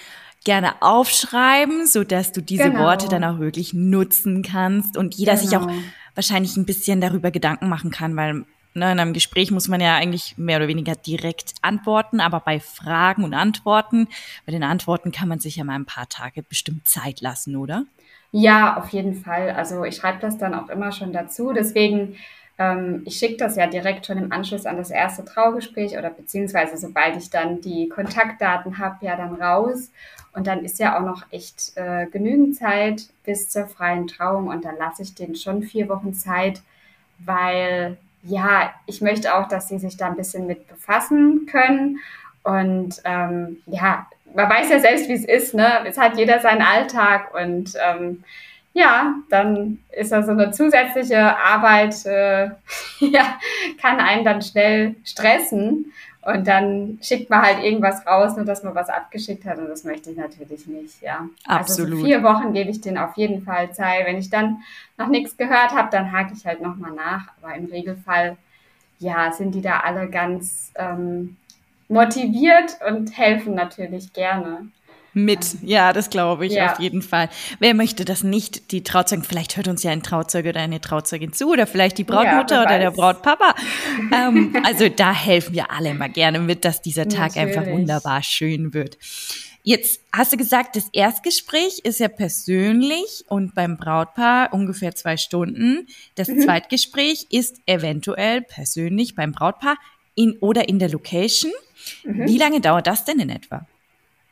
gerne 0.44 0.80
aufschreiben, 0.80 1.86
so 1.86 2.04
dass 2.04 2.32
du 2.32 2.40
diese 2.42 2.64
genau. 2.64 2.80
Worte 2.80 3.08
dann 3.08 3.24
auch 3.24 3.38
wirklich 3.38 3.74
nutzen 3.74 4.42
kannst 4.42 4.96
und 4.96 5.14
jeder 5.14 5.34
genau. 5.34 5.44
sich 5.44 5.56
auch 5.56 5.66
genau. 5.66 5.82
wahrscheinlich 6.14 6.56
ein 6.56 6.66
bisschen 6.66 7.00
darüber 7.00 7.30
Gedanken 7.30 7.68
machen 7.68 7.90
kann, 7.90 8.16
weil 8.16 8.44
Ne, 8.74 8.90
in 8.90 9.00
einem 9.00 9.12
Gespräch 9.12 9.50
muss 9.50 9.68
man 9.68 9.82
ja 9.82 9.96
eigentlich 9.96 10.38
mehr 10.38 10.56
oder 10.56 10.66
weniger 10.66 10.94
direkt 10.94 11.52
antworten, 11.60 12.20
aber 12.20 12.40
bei 12.40 12.58
Fragen 12.58 13.22
und 13.22 13.34
Antworten, 13.34 14.08
bei 14.46 14.52
den 14.52 14.62
Antworten 14.62 15.12
kann 15.12 15.28
man 15.28 15.40
sich 15.40 15.56
ja 15.56 15.64
mal 15.64 15.74
ein 15.74 15.84
paar 15.84 16.08
Tage 16.08 16.42
bestimmt 16.42 16.88
Zeit 16.88 17.20
lassen, 17.20 17.56
oder? 17.56 17.84
Ja, 18.30 18.78
auf 18.78 18.88
jeden 18.88 19.14
Fall. 19.14 19.50
Also 19.50 19.84
ich 19.84 19.96
schreibe 19.96 20.20
das 20.20 20.38
dann 20.38 20.54
auch 20.54 20.70
immer 20.70 20.90
schon 20.90 21.12
dazu. 21.12 21.52
Deswegen, 21.52 22.16
ähm, 22.58 23.02
ich 23.06 23.16
schicke 23.16 23.36
das 23.36 23.56
ja 23.56 23.66
direkt 23.66 24.06
schon 24.06 24.18
im 24.18 24.32
Anschluss 24.32 24.66
an 24.66 24.76
das 24.76 24.90
erste 24.90 25.24
Traugespräch 25.24 25.96
oder 25.96 26.10
beziehungsweise 26.10 26.76
sobald 26.76 27.16
ich 27.16 27.30
dann 27.30 27.60
die 27.60 27.88
Kontaktdaten 27.88 28.78
habe, 28.78 29.04
ja 29.04 29.16
dann 29.16 29.34
raus. 29.34 29.90
Und 30.34 30.46
dann 30.46 30.64
ist 30.64 30.78
ja 30.78 30.98
auch 30.98 31.04
noch 31.04 31.24
echt 31.30 31.76
äh, 31.76 32.06
genügend 32.06 32.56
Zeit 32.56 33.04
bis 33.24 33.48
zur 33.50 33.66
freien 33.66 34.06
Trauung 34.06 34.48
und 34.48 34.64
dann 34.64 34.76
lasse 34.78 35.02
ich 35.02 35.14
denen 35.14 35.36
schon 35.36 35.62
vier 35.62 35.88
Wochen 35.88 36.14
Zeit, 36.14 36.62
weil 37.18 37.98
ja, 38.22 38.72
ich 38.86 39.00
möchte 39.00 39.34
auch, 39.34 39.48
dass 39.48 39.68
sie 39.68 39.78
sich 39.78 39.96
da 39.96 40.06
ein 40.06 40.16
bisschen 40.16 40.46
mit 40.46 40.68
befassen 40.68 41.46
können. 41.46 41.98
Und 42.44 43.00
ähm, 43.04 43.58
ja, 43.66 44.06
man 44.34 44.48
weiß 44.48 44.70
ja 44.70 44.78
selbst, 44.78 45.08
wie 45.08 45.14
es 45.14 45.24
ist, 45.24 45.54
ne? 45.54 45.86
Es 45.86 45.98
hat 45.98 46.16
jeder 46.16 46.40
seinen 46.40 46.62
Alltag 46.62 47.34
und 47.34 47.74
ähm, 47.84 48.24
ja, 48.74 49.14
dann 49.28 49.78
ist 49.90 50.12
da 50.12 50.22
so 50.22 50.32
eine 50.32 50.50
zusätzliche 50.50 51.36
Arbeit, 51.36 52.06
äh, 52.06 52.50
ja, 53.00 53.38
kann 53.80 54.00
einen 54.00 54.24
dann 54.24 54.42
schnell 54.42 54.96
stressen. 55.04 55.92
Und 56.24 56.46
dann 56.46 57.00
schickt 57.02 57.30
man 57.30 57.42
halt 57.42 57.64
irgendwas 57.64 58.06
raus, 58.06 58.36
nur 58.36 58.44
dass 58.44 58.62
man 58.62 58.76
was 58.76 58.88
abgeschickt 58.88 59.44
hat. 59.44 59.58
Und 59.58 59.68
das 59.68 59.82
möchte 59.82 60.10
ich 60.10 60.16
natürlich 60.16 60.68
nicht, 60.68 61.02
ja. 61.02 61.28
Absolut. 61.46 61.90
Also 61.90 62.00
so 62.00 62.06
vier 62.06 62.22
Wochen 62.22 62.52
gebe 62.52 62.70
ich 62.70 62.80
denen 62.80 62.98
auf 62.98 63.16
jeden 63.16 63.42
Fall 63.42 63.72
Zeit. 63.72 64.06
Wenn 64.06 64.18
ich 64.18 64.30
dann 64.30 64.58
noch 64.96 65.08
nichts 65.08 65.36
gehört 65.36 65.72
habe, 65.72 65.88
dann 65.90 66.12
hake 66.12 66.32
ich 66.34 66.46
halt 66.46 66.62
nochmal 66.62 66.92
nach. 66.92 67.26
Aber 67.42 67.56
im 67.56 67.64
Regelfall, 67.64 68.36
ja, 69.00 69.32
sind 69.32 69.52
die 69.56 69.62
da 69.62 69.80
alle 69.80 70.08
ganz 70.08 70.70
ähm, 70.76 71.36
motiviert 71.88 72.76
und 72.88 73.18
helfen 73.18 73.56
natürlich 73.56 74.12
gerne 74.12 74.68
mit. 75.14 75.56
Ja, 75.62 75.92
das 75.92 76.10
glaube 76.10 76.46
ich 76.46 76.52
ja. 76.52 76.72
auf 76.72 76.80
jeden 76.80 77.02
Fall. 77.02 77.28
Wer 77.58 77.74
möchte 77.74 78.04
das 78.04 78.22
nicht? 78.22 78.72
Die 78.72 78.82
Trauzeugen, 78.82 79.24
vielleicht 79.24 79.56
hört 79.56 79.68
uns 79.68 79.82
ja 79.82 79.90
ein 79.90 80.02
Trauzeuge 80.02 80.50
oder 80.50 80.60
eine 80.60 80.80
Trauzeugin 80.80 81.32
zu 81.32 81.50
oder 81.50 81.66
vielleicht 81.66 81.98
die 81.98 82.04
Brautmutter 82.04 82.56
ja, 82.56 82.62
oder 82.62 82.78
der 82.78 82.90
Brautpapa. 82.90 83.54
ähm, 84.12 84.56
also 84.64 84.88
da 84.88 85.12
helfen 85.12 85.54
wir 85.54 85.70
alle 85.70 85.90
immer 85.90 86.08
gerne 86.08 86.38
mit, 86.38 86.64
dass 86.64 86.82
dieser 86.82 87.08
Tag 87.08 87.36
Natürlich. 87.36 87.58
einfach 87.58 87.72
wunderbar 87.72 88.22
schön 88.22 88.74
wird. 88.74 88.98
Jetzt 89.64 90.00
hast 90.12 90.32
du 90.32 90.36
gesagt, 90.36 90.74
das 90.74 90.88
Erstgespräch 90.92 91.80
ist 91.84 92.00
ja 92.00 92.08
persönlich 92.08 93.24
und 93.28 93.54
beim 93.54 93.76
Brautpaar 93.76 94.52
ungefähr 94.52 94.94
zwei 94.96 95.16
Stunden. 95.16 95.86
Das 96.16 96.28
mhm. 96.28 96.40
Zweitgespräch 96.40 97.26
ist 97.30 97.58
eventuell 97.66 98.42
persönlich 98.42 99.14
beim 99.14 99.30
Brautpaar 99.30 99.76
in 100.16 100.36
oder 100.38 100.68
in 100.68 100.80
der 100.80 100.88
Location. 100.88 101.52
Mhm. 102.04 102.26
Wie 102.26 102.38
lange 102.38 102.60
dauert 102.60 102.88
das 102.88 103.04
denn 103.04 103.20
in 103.20 103.30
etwa? 103.30 103.66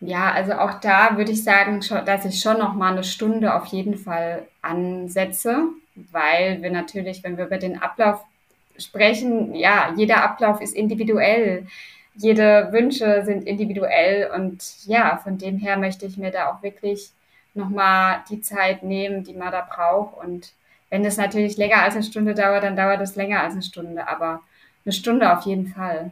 Ja, 0.01 0.33
also 0.33 0.55
auch 0.55 0.81
da 0.81 1.17
würde 1.17 1.33
ich 1.33 1.45
sagen, 1.45 1.81
dass 2.07 2.25
ich 2.25 2.41
schon 2.41 2.59
noch 2.59 2.75
mal 2.75 2.93
eine 2.93 3.05
Stunde 3.05 3.55
auf 3.55 3.67
jeden 3.67 3.97
Fall 3.97 4.47
ansetze, 4.63 5.69
weil 5.95 6.63
wir 6.63 6.71
natürlich, 6.71 7.23
wenn 7.23 7.37
wir 7.37 7.47
über 7.47 7.59
den 7.59 7.83
Ablauf 7.83 8.25
sprechen, 8.79 9.55
ja, 9.55 9.93
jeder 9.97 10.25
Ablauf 10.25 10.61
ist 10.63 10.75
individuell. 10.75 11.67
Jede 12.15 12.69
Wünsche 12.73 13.25
sind 13.25 13.47
individuell 13.47 14.31
und 14.35 14.63
ja, 14.87 15.19
von 15.19 15.39
dem 15.39 15.59
her 15.59 15.77
möchte 15.77 16.07
ich 16.07 16.17
mir 16.17 16.31
da 16.31 16.51
auch 16.51 16.63
wirklich 16.63 17.11
noch 17.55 17.69
mal 17.69 18.25
die 18.31 18.41
Zeit 18.41 18.83
nehmen, 18.83 19.25
die 19.25 19.35
man 19.35 19.53
da 19.53 19.61
braucht 19.69 20.17
und 20.25 20.53
wenn 20.91 21.05
es 21.05 21.17
natürlich 21.17 21.57
länger 21.57 21.83
als 21.83 21.95
eine 21.95 22.05
Stunde 22.05 22.35
dauert, 22.35 22.65
dann 22.65 22.77
dauert 22.77 23.01
es 23.01 23.17
länger 23.17 23.43
als 23.43 23.53
eine 23.53 23.63
Stunde, 23.63 24.09
aber 24.09 24.43
eine 24.85 24.93
Stunde 24.93 25.33
auf 25.33 25.45
jeden 25.47 25.69
Fall. 25.69 26.11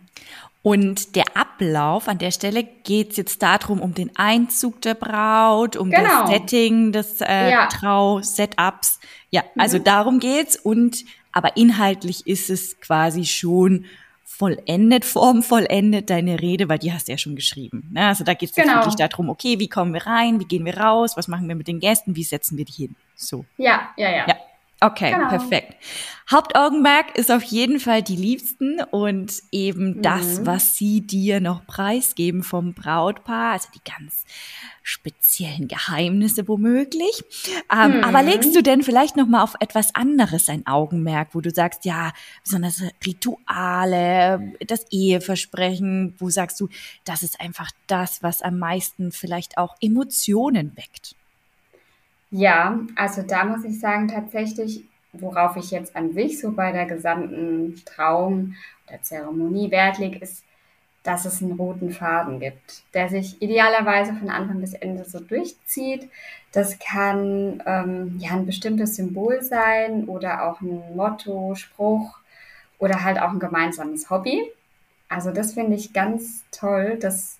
Und 0.62 1.14
der 1.14 1.24
Ablauf 1.34 2.08
an 2.08 2.18
der 2.18 2.30
Stelle 2.30 2.64
geht 2.64 3.12
es 3.12 3.16
jetzt 3.16 3.42
darum, 3.42 3.80
um 3.80 3.94
den 3.94 4.10
Einzug 4.16 4.80
der 4.82 4.94
Braut, 4.94 5.76
um 5.76 5.90
genau. 5.90 6.22
das 6.22 6.30
Setting 6.30 6.92
des 6.92 7.20
äh, 7.20 7.50
ja. 7.50 7.66
Trau-Setups. 7.66 9.00
Ja, 9.30 9.42
mhm. 9.54 9.60
also 9.60 9.78
darum 9.78 10.18
geht's. 10.18 10.56
Und 10.56 11.04
aber 11.32 11.56
inhaltlich 11.56 12.26
ist 12.26 12.50
es 12.50 12.80
quasi 12.80 13.24
schon 13.24 13.84
vollendet, 14.24 15.04
formvollendet, 15.04 16.10
deine 16.10 16.40
Rede, 16.40 16.68
weil 16.68 16.78
die 16.78 16.92
hast 16.92 17.08
du 17.08 17.12
ja 17.12 17.18
schon 17.18 17.34
geschrieben. 17.34 17.90
Ne? 17.92 18.06
Also 18.06 18.24
da 18.24 18.34
geht 18.34 18.50
es 18.50 18.54
genau. 18.54 18.76
wirklich 18.76 18.94
darum, 18.94 19.30
okay, 19.30 19.58
wie 19.58 19.68
kommen 19.68 19.92
wir 19.92 20.06
rein, 20.06 20.38
wie 20.38 20.44
gehen 20.44 20.64
wir 20.64 20.76
raus, 20.76 21.16
was 21.16 21.28
machen 21.28 21.48
wir 21.48 21.56
mit 21.56 21.66
den 21.66 21.80
Gästen, 21.80 22.14
wie 22.14 22.22
setzen 22.22 22.56
wir 22.56 22.64
die 22.64 22.72
hin? 22.72 22.96
So. 23.16 23.44
Ja, 23.56 23.90
ja, 23.96 24.10
ja. 24.10 24.28
ja. 24.28 24.36
Okay, 24.80 25.10
genau. 25.10 25.28
perfekt. 25.28 25.74
Hauptaugenmerk 26.30 27.16
ist 27.16 27.32
auf 27.32 27.42
jeden 27.42 27.80
Fall 27.80 28.02
die 28.02 28.14
Liebsten 28.14 28.80
und 28.90 29.42
eben 29.50 29.96
mhm. 29.96 30.02
das, 30.02 30.44
was 30.44 30.76
sie 30.76 31.00
dir 31.00 31.40
noch 31.40 31.66
preisgeben 31.66 32.42
vom 32.42 32.74
Brautpaar, 32.74 33.54
also 33.54 33.68
die 33.74 33.90
ganz 33.90 34.24
speziellen 34.82 35.68
Geheimnisse 35.68 36.46
womöglich. 36.46 37.24
Ähm, 37.72 37.96
mhm. 37.96 38.04
Aber 38.04 38.22
legst 38.22 38.54
du 38.54 38.62
denn 38.62 38.82
vielleicht 38.82 39.16
noch 39.16 39.26
mal 39.26 39.42
auf 39.42 39.54
etwas 39.58 39.94
anderes 39.94 40.48
ein 40.48 40.66
Augenmerk, 40.66 41.28
wo 41.32 41.40
du 41.40 41.50
sagst, 41.50 41.84
ja, 41.84 42.12
besonders 42.44 42.82
Rituale, 43.04 44.52
das 44.66 44.84
Eheversprechen, 44.90 46.14
wo 46.18 46.30
sagst 46.30 46.60
du, 46.60 46.68
das 47.04 47.22
ist 47.22 47.40
einfach 47.40 47.70
das, 47.86 48.22
was 48.22 48.42
am 48.42 48.58
meisten 48.58 49.12
vielleicht 49.12 49.58
auch 49.58 49.76
Emotionen 49.80 50.76
weckt? 50.76 51.16
Ja, 52.30 52.80
also 52.96 53.22
da 53.22 53.44
muss 53.44 53.64
ich 53.64 53.80
sagen, 53.80 54.08
tatsächlich, 54.08 54.84
worauf 55.12 55.56
ich 55.56 55.70
jetzt 55.70 55.96
an 55.96 56.12
sich 56.12 56.40
so 56.40 56.52
bei 56.52 56.72
der 56.72 56.86
gesamten 56.86 57.76
Trauung 57.86 58.54
oder 58.86 59.02
Zeremonie 59.02 59.70
Wert 59.70 59.98
lege, 59.98 60.18
ist, 60.18 60.44
dass 61.02 61.24
es 61.24 61.42
einen 61.42 61.52
roten 61.52 61.90
Faden 61.90 62.40
gibt, 62.40 62.82
der 62.92 63.08
sich 63.08 63.40
idealerweise 63.40 64.12
von 64.14 64.28
Anfang 64.30 64.60
bis 64.60 64.74
Ende 64.74 65.04
so 65.04 65.20
durchzieht. 65.20 66.10
Das 66.52 66.78
kann 66.78 67.62
ähm, 67.66 68.16
ja 68.18 68.32
ein 68.32 68.44
bestimmtes 68.46 68.96
Symbol 68.96 69.42
sein 69.42 70.04
oder 70.04 70.44
auch 70.44 70.60
ein 70.60 70.94
Motto, 70.96 71.54
Spruch 71.54 72.18
oder 72.78 73.04
halt 73.04 73.18
auch 73.20 73.30
ein 73.30 73.38
gemeinsames 73.38 74.10
Hobby. 74.10 74.42
Also 75.08 75.30
das 75.32 75.54
finde 75.54 75.76
ich 75.76 75.92
ganz 75.94 76.44
toll. 76.50 76.98
Das 77.00 77.37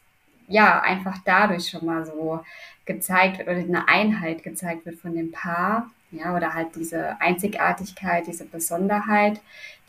ja, 0.49 0.81
einfach 0.81 1.19
dadurch 1.25 1.69
schon 1.69 1.87
mal 1.87 2.05
so 2.05 2.41
gezeigt 2.87 3.39
wird 3.39 3.49
oder 3.49 3.59
eine 3.59 3.89
Einheit 3.89 4.43
gezeigt 4.43 4.87
wird 4.87 4.99
von 4.99 5.15
dem 5.15 5.31
Paar, 5.31 5.91
ja, 6.11 6.35
oder 6.35 6.55
halt 6.55 6.75
diese 6.75 7.21
Einzigartigkeit, 7.21 8.27
diese 8.27 8.47
Besonderheit, 8.47 9.41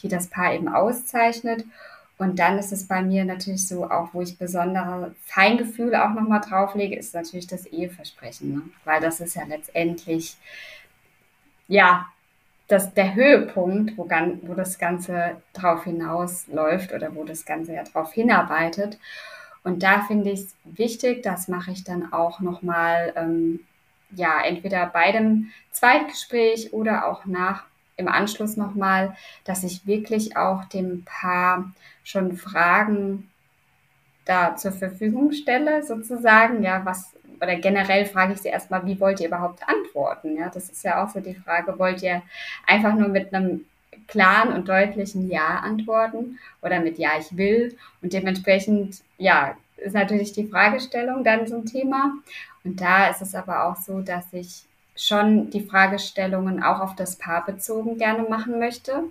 die 0.02 0.10
das 0.10 0.28
Paar 0.28 0.54
eben 0.54 0.68
auszeichnet. 0.68 1.66
Und 2.18 2.38
dann 2.38 2.60
ist 2.60 2.74
es 2.74 2.86
bei 2.86 3.02
mir 3.02 3.24
natürlich 3.24 3.66
so, 3.66 3.90
auch 3.90 4.10
wo 4.14 4.22
ich 4.22 4.38
besondere 4.38 5.16
Feingefühle 5.26 6.04
auch 6.04 6.14
nochmal 6.14 6.42
drauflege, 6.42 6.98
ist 6.98 7.16
natürlich 7.16 7.48
das 7.48 7.66
Eheversprechen. 7.66 8.54
Ne? 8.54 8.62
Weil 8.84 9.00
das 9.00 9.22
ist 9.22 9.36
ja 9.36 9.44
letztendlich, 9.46 10.36
ja, 11.70 12.08
das, 12.68 12.94
der 12.94 13.16
Höhepunkt, 13.16 13.98
wo, 13.98 14.08
wo 14.42 14.54
das 14.54 14.78
Ganze 14.78 15.38
drauf 15.54 15.86
hinausläuft 15.86 16.94
oder 16.94 17.16
wo 17.16 17.24
das 17.24 17.46
Ganze 17.46 17.74
ja 17.74 17.84
drauf 17.84 18.12
hinarbeitet. 18.12 19.00
Und 19.64 19.84
da 19.84 20.02
finde 20.02 20.32
ich 20.32 20.42
es 20.42 20.56
wichtig, 20.64 21.24
das 21.24 21.48
mache 21.48 21.72
ich 21.72 21.84
dann 21.84 22.14
auch 22.14 22.40
nochmal, 22.40 23.14
ähm, 23.16 23.60
ja, 24.12 24.42
entweder 24.42 24.88
bei 24.88 25.12
dem 25.12 25.52
Zweitgespräch 25.72 26.74
oder 26.74 27.08
auch 27.08 27.26
nach 27.26 27.66
im 27.98 28.08
Anschluss 28.08 28.56
nochmal, 28.56 29.16
dass 29.44 29.64
ich 29.64 29.86
wirklich 29.86 30.38
auch 30.38 30.66
dem 30.66 31.04
Paar 31.04 31.72
schon 32.04 32.38
Fragen 32.38 33.30
da 34.26 34.56
zur 34.56 34.72
Verfügung 34.72 35.32
stelle, 35.34 35.84
sozusagen, 35.84 36.64
ja, 36.64 36.86
was, 36.86 37.14
oder 37.42 37.56
generell 37.58 38.06
frage 38.06 38.34
ich 38.34 38.40
sie 38.40 38.50
erstmal, 38.50 38.86
wie 38.86 39.00
wollt 39.00 39.20
ihr 39.20 39.28
überhaupt 39.28 39.62
antworten? 39.68 40.38
Ja, 40.38 40.50
das 40.50 40.70
ist 40.70 40.84
ja 40.84 41.04
auch 41.04 41.10
so 41.10 41.20
die 41.20 41.36
Frage, 41.36 41.78
wollt 41.78 42.02
ihr 42.02 42.22
einfach 42.66 42.94
nur 42.94 43.10
mit 43.10 43.34
einem 43.34 43.66
klaren 44.10 44.54
und 44.54 44.68
deutlichen 44.68 45.30
Ja 45.30 45.60
antworten 45.60 46.40
oder 46.62 46.80
mit 46.80 46.98
Ja, 46.98 47.12
ich 47.20 47.38
will? 47.38 47.78
Und 48.02 48.14
dementsprechend, 48.14 49.02
ja, 49.18 49.56
ist 49.78 49.94
natürlich 49.94 50.34
die 50.34 50.48
Fragestellung 50.48 51.24
dann 51.24 51.48
so 51.48 51.58
ein 51.58 51.66
Thema. 51.66 52.14
Und 52.64 52.82
da 52.82 53.08
ist 53.08 53.22
es 53.22 53.36
aber 53.36 53.66
auch 53.66 53.78
so, 53.78 54.02
dass 54.02 54.26
ich 54.34 54.64
schon 54.96 55.50
die 55.50 55.62
Fragestellungen 55.62 56.62
auch 56.62 56.82
auf 56.82 56.96
das 56.96 57.16
Paar 57.16 57.46
bezogen 57.46 57.98
gerne 57.98 58.24
machen 58.24 58.60
möchte. 58.60 59.04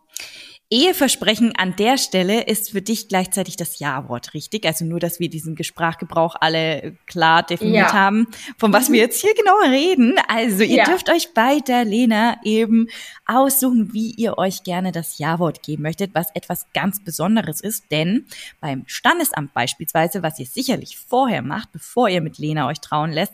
Eheversprechen 0.70 1.54
an 1.56 1.76
der 1.76 1.96
Stelle 1.96 2.42
ist 2.42 2.72
für 2.72 2.82
dich 2.82 3.08
gleichzeitig 3.08 3.56
das 3.56 3.78
Ja-Wort, 3.78 4.34
richtig? 4.34 4.66
Also 4.66 4.84
nur, 4.84 5.00
dass 5.00 5.18
wir 5.18 5.30
diesen 5.30 5.56
Sprachgebrauch 5.64 6.36
alle 6.38 6.94
klar 7.06 7.42
definiert 7.42 7.88
ja. 7.88 7.92
haben, 7.94 8.26
von 8.58 8.70
was 8.70 8.92
wir 8.92 9.00
jetzt 9.00 9.18
hier 9.22 9.32
genau 9.34 9.56
reden. 9.64 10.16
Also 10.28 10.64
ihr 10.64 10.76
ja. 10.76 10.84
dürft 10.84 11.08
euch 11.08 11.32
bei 11.32 11.60
der 11.60 11.86
Lena 11.86 12.36
eben 12.44 12.88
aussuchen, 13.24 13.94
wie 13.94 14.10
ihr 14.10 14.36
euch 14.36 14.62
gerne 14.62 14.92
das 14.92 15.16
Ja-Wort 15.16 15.62
geben 15.62 15.84
möchtet, 15.84 16.14
was 16.14 16.34
etwas 16.34 16.66
ganz 16.74 17.02
Besonderes 17.02 17.62
ist. 17.62 17.90
Denn 17.90 18.26
beim 18.60 18.84
Standesamt 18.86 19.54
beispielsweise, 19.54 20.22
was 20.22 20.38
ihr 20.38 20.46
sicherlich 20.46 20.98
vorher 20.98 21.40
macht, 21.40 21.72
bevor 21.72 22.10
ihr 22.10 22.20
mit 22.20 22.36
Lena 22.36 22.68
euch 22.68 22.80
trauen 22.80 23.10
lässt, 23.10 23.32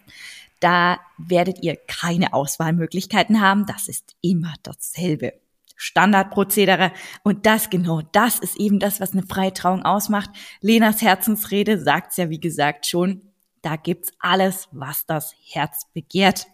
da 0.60 1.00
werdet 1.18 1.64
ihr 1.64 1.76
keine 1.88 2.32
Auswahlmöglichkeiten 2.32 3.40
haben. 3.40 3.66
Das 3.66 3.88
ist 3.88 4.14
immer 4.22 4.54
dasselbe. 4.62 5.32
Standardprozedere. 5.76 6.92
Und 7.22 7.46
das 7.46 7.70
genau, 7.70 8.02
das 8.12 8.38
ist 8.38 8.56
eben 8.56 8.78
das, 8.78 9.00
was 9.00 9.12
eine 9.12 9.22
Freitrauung 9.22 9.84
ausmacht. 9.84 10.30
Lenas 10.60 11.02
Herzensrede 11.02 11.78
sagt's 11.78 12.16
ja, 12.16 12.30
wie 12.30 12.40
gesagt, 12.40 12.86
schon. 12.86 13.30
Da 13.62 13.76
gibt's 13.76 14.12
alles, 14.18 14.68
was 14.72 15.06
das 15.06 15.34
Herz 15.42 15.86
begehrt. 15.94 16.46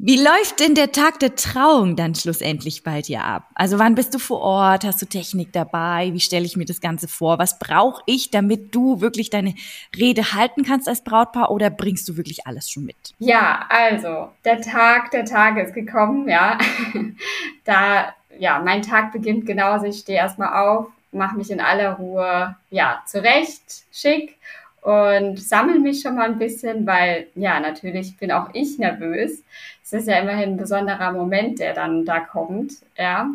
Wie 0.00 0.16
läuft 0.16 0.60
denn 0.60 0.76
der 0.76 0.92
Tag 0.92 1.18
der 1.18 1.34
Trauung 1.34 1.96
dann 1.96 2.14
schlussendlich 2.14 2.84
bei 2.84 3.02
dir 3.02 3.24
ab? 3.24 3.48
Also 3.56 3.80
wann 3.80 3.96
bist 3.96 4.14
du 4.14 4.20
vor 4.20 4.40
Ort? 4.40 4.84
Hast 4.84 5.02
du 5.02 5.06
Technik 5.06 5.52
dabei? 5.52 6.10
Wie 6.12 6.20
stelle 6.20 6.44
ich 6.44 6.56
mir 6.56 6.66
das 6.66 6.80
Ganze 6.80 7.08
vor? 7.08 7.40
Was 7.40 7.58
brauche 7.58 8.00
ich, 8.06 8.30
damit 8.30 8.72
du 8.72 9.00
wirklich 9.00 9.28
deine 9.28 9.54
Rede 9.96 10.34
halten 10.34 10.62
kannst 10.62 10.88
als 10.88 11.02
Brautpaar 11.02 11.50
oder 11.50 11.68
bringst 11.68 12.08
du 12.08 12.16
wirklich 12.16 12.46
alles 12.46 12.70
schon 12.70 12.84
mit? 12.84 12.94
Ja, 13.18 13.66
also 13.68 14.28
der 14.44 14.60
Tag 14.60 15.10
der 15.10 15.24
Tage 15.24 15.62
ist 15.62 15.74
gekommen, 15.74 16.28
ja. 16.28 16.58
da, 17.64 18.14
ja, 18.38 18.60
mein 18.64 18.82
Tag 18.82 19.10
beginnt 19.10 19.46
genauso. 19.46 19.86
Ich 19.86 19.98
stehe 19.98 20.18
erstmal 20.18 20.64
auf, 20.64 20.86
mache 21.10 21.36
mich 21.36 21.50
in 21.50 21.60
aller 21.60 21.94
Ruhe, 21.94 22.54
ja, 22.70 23.02
zurecht, 23.04 23.82
schick 23.90 24.36
und 24.80 25.38
sammle 25.40 25.80
mich 25.80 26.00
schon 26.00 26.14
mal 26.14 26.30
ein 26.30 26.38
bisschen, 26.38 26.86
weil 26.86 27.26
ja, 27.34 27.60
natürlich 27.60 28.16
bin 28.16 28.32
auch 28.32 28.50
ich 28.52 28.78
nervös. 28.78 29.42
Es 29.90 29.94
ist 29.94 30.08
ja 30.08 30.18
immerhin 30.18 30.50
ein 30.50 30.56
besonderer 30.58 31.12
Moment, 31.12 31.60
der 31.60 31.72
dann 31.72 32.04
da 32.04 32.20
kommt, 32.20 32.74
ja. 32.94 33.26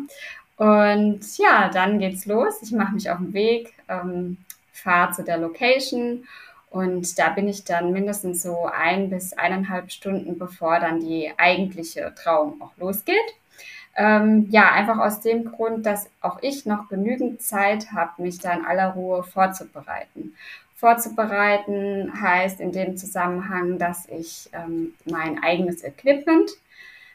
Und 0.56 1.20
ja, 1.36 1.68
dann 1.68 1.98
geht's 1.98 2.26
los. 2.26 2.62
Ich 2.62 2.70
mache 2.70 2.94
mich 2.94 3.10
auf 3.10 3.18
den 3.18 3.32
Weg, 3.32 3.74
ähm, 3.88 4.36
fahre 4.72 5.12
zu 5.12 5.24
der 5.24 5.38
Location 5.38 6.24
und 6.70 7.18
da 7.18 7.30
bin 7.30 7.48
ich 7.48 7.64
dann 7.64 7.90
mindestens 7.90 8.42
so 8.42 8.66
ein 8.66 9.10
bis 9.10 9.32
eineinhalb 9.32 9.90
Stunden, 9.90 10.38
bevor 10.38 10.78
dann 10.78 11.00
die 11.00 11.32
eigentliche 11.38 12.14
Trauung 12.14 12.62
auch 12.62 12.76
losgeht. 12.76 13.16
Ähm, 13.96 14.46
ja, 14.50 14.70
einfach 14.70 14.98
aus 14.98 15.20
dem 15.20 15.44
Grund, 15.44 15.84
dass 15.86 16.08
auch 16.20 16.38
ich 16.40 16.66
noch 16.66 16.88
genügend 16.88 17.42
Zeit 17.42 17.90
habe, 17.92 18.22
mich 18.22 18.38
da 18.38 18.52
in 18.52 18.64
aller 18.64 18.90
Ruhe 18.90 19.24
vorzubereiten. 19.24 20.34
Vorzubereiten 20.84 22.12
heißt 22.20 22.60
in 22.60 22.70
dem 22.70 22.98
Zusammenhang, 22.98 23.78
dass 23.78 24.06
ich 24.06 24.50
ähm, 24.52 24.92
mein 25.06 25.42
eigenes 25.42 25.82
Equipment, 25.82 26.50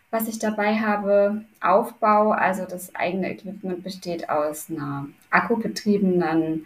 was 0.10 0.28
ich 0.28 0.40
dabei 0.40 0.80
habe, 0.80 1.46
aufbaue. 1.62 2.36
Also 2.36 2.66
das 2.66 2.96
eigene 2.96 3.30
Equipment 3.30 3.84
besteht 3.84 4.28
aus 4.28 4.72
einer 4.72 5.06
akkubetriebenen 5.30 6.66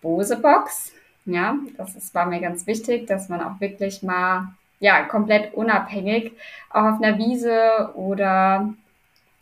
Bose-Box. 0.00 0.90
Ja, 1.26 1.58
das 1.76 1.94
ist, 1.94 2.12
war 2.12 2.26
mir 2.26 2.40
ganz 2.40 2.66
wichtig, 2.66 3.06
dass 3.06 3.28
man 3.28 3.40
auch 3.40 3.60
wirklich 3.60 4.02
mal 4.02 4.48
ja, 4.80 5.04
komplett 5.04 5.54
unabhängig 5.54 6.32
auch 6.70 6.94
auf 6.94 7.00
einer 7.00 7.18
Wiese 7.18 7.92
oder 7.94 8.74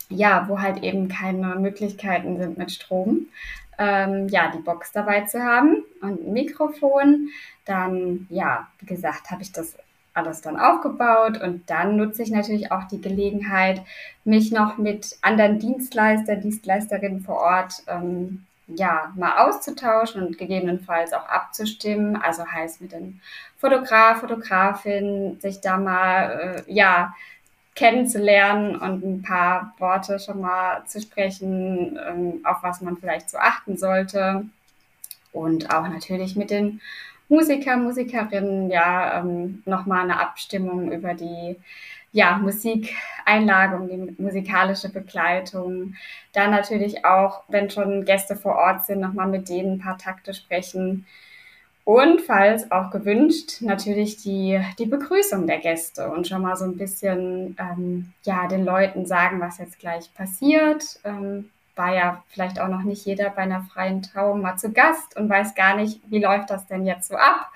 ja, 0.07 0.45
wo 0.47 0.61
halt 0.61 0.83
eben 0.83 1.07
keine 1.07 1.55
Möglichkeiten 1.55 2.37
sind 2.37 2.59
mit 2.59 2.71
Strom, 2.71 3.27
ähm, 3.81 4.27
ja, 4.27 4.51
die 4.51 4.61
Box 4.61 4.91
dabei 4.91 5.21
zu 5.21 5.41
haben 5.41 5.83
und 6.01 6.27
ein 6.27 6.33
Mikrofon. 6.33 7.29
Dann, 7.65 8.27
ja, 8.29 8.67
wie 8.79 8.85
gesagt, 8.85 9.31
habe 9.31 9.41
ich 9.41 9.51
das 9.51 9.75
alles 10.13 10.41
dann 10.41 10.59
aufgebaut 10.59 11.41
und 11.41 11.69
dann 11.69 11.95
nutze 11.95 12.21
ich 12.21 12.31
natürlich 12.31 12.71
auch 12.71 12.83
die 12.83 13.01
Gelegenheit, 13.01 13.81
mich 14.23 14.51
noch 14.51 14.77
mit 14.77 15.17
anderen 15.21 15.57
Dienstleister, 15.57 16.35
Dienstleisterinnen 16.35 17.21
vor 17.21 17.37
Ort 17.37 17.83
ähm, 17.87 18.45
ja, 18.67 19.11
mal 19.15 19.47
auszutauschen 19.47 20.25
und 20.25 20.37
gegebenenfalls 20.37 21.13
auch 21.13 21.25
abzustimmen. 21.25 22.15
Also 22.17 22.45
heißt 22.45 22.81
mit 22.81 22.91
dem 22.91 23.19
Fotograf, 23.57 24.19
Fotografin, 24.19 25.39
sich 25.39 25.59
da 25.59 25.77
mal, 25.77 26.65
äh, 26.67 26.71
ja, 26.71 27.15
kennenzulernen 27.75 28.75
und 28.75 29.03
ein 29.03 29.21
paar 29.21 29.73
Worte 29.77 30.19
schon 30.19 30.41
mal 30.41 30.83
zu 30.85 31.01
sprechen, 31.01 31.97
ähm, 32.05 32.41
auf 32.43 32.63
was 32.63 32.81
man 32.81 32.97
vielleicht 32.97 33.29
so 33.29 33.37
achten 33.37 33.77
sollte. 33.77 34.45
Und 35.31 35.73
auch 35.73 35.87
natürlich 35.87 36.35
mit 36.35 36.49
den 36.49 36.81
Musiker, 37.29 37.77
Musikerinnen, 37.77 38.69
ja, 38.69 39.19
ähm, 39.19 39.63
nochmal 39.65 40.01
eine 40.03 40.19
Abstimmung 40.19 40.91
über 40.91 41.13
die 41.13 41.55
ja, 42.11 42.37
Musikeinlagung, 42.37 43.87
die 43.87 44.21
musikalische 44.21 44.89
Begleitung. 44.89 45.95
Dann 46.33 46.51
natürlich 46.51 47.05
auch, 47.05 47.43
wenn 47.47 47.69
schon 47.69 48.03
Gäste 48.03 48.35
vor 48.35 48.55
Ort 48.55 48.85
sind, 48.85 48.99
nochmal 48.99 49.27
mit 49.27 49.47
denen 49.47 49.75
ein 49.75 49.79
paar 49.79 49.97
Takte 49.97 50.33
sprechen. 50.33 51.05
Und 51.83 52.21
falls 52.21 52.71
auch 52.71 52.91
gewünscht, 52.91 53.61
natürlich 53.61 54.17
die, 54.17 54.61
die 54.77 54.85
Begrüßung 54.85 55.47
der 55.47 55.57
Gäste 55.57 56.09
und 56.09 56.27
schon 56.27 56.43
mal 56.43 56.55
so 56.55 56.65
ein 56.65 56.77
bisschen 56.77 57.57
ähm, 57.59 58.13
ja, 58.23 58.47
den 58.47 58.65
Leuten 58.65 59.05
sagen, 59.05 59.39
was 59.39 59.57
jetzt 59.57 59.79
gleich 59.79 60.13
passiert. 60.13 60.99
Ähm, 61.03 61.49
war 61.75 61.95
ja 61.95 62.23
vielleicht 62.27 62.59
auch 62.59 62.67
noch 62.67 62.83
nicht 62.83 63.05
jeder 63.05 63.29
bei 63.29 63.41
einer 63.43 63.63
freien 63.63 64.01
Trauung 64.01 64.41
mal 64.41 64.57
zu 64.57 64.71
Gast 64.71 65.15
und 65.15 65.29
weiß 65.29 65.55
gar 65.55 65.75
nicht, 65.75 65.99
wie 66.09 66.21
läuft 66.21 66.49
das 66.49 66.67
denn 66.67 66.85
jetzt 66.85 67.07
so 67.07 67.15
ab. 67.15 67.49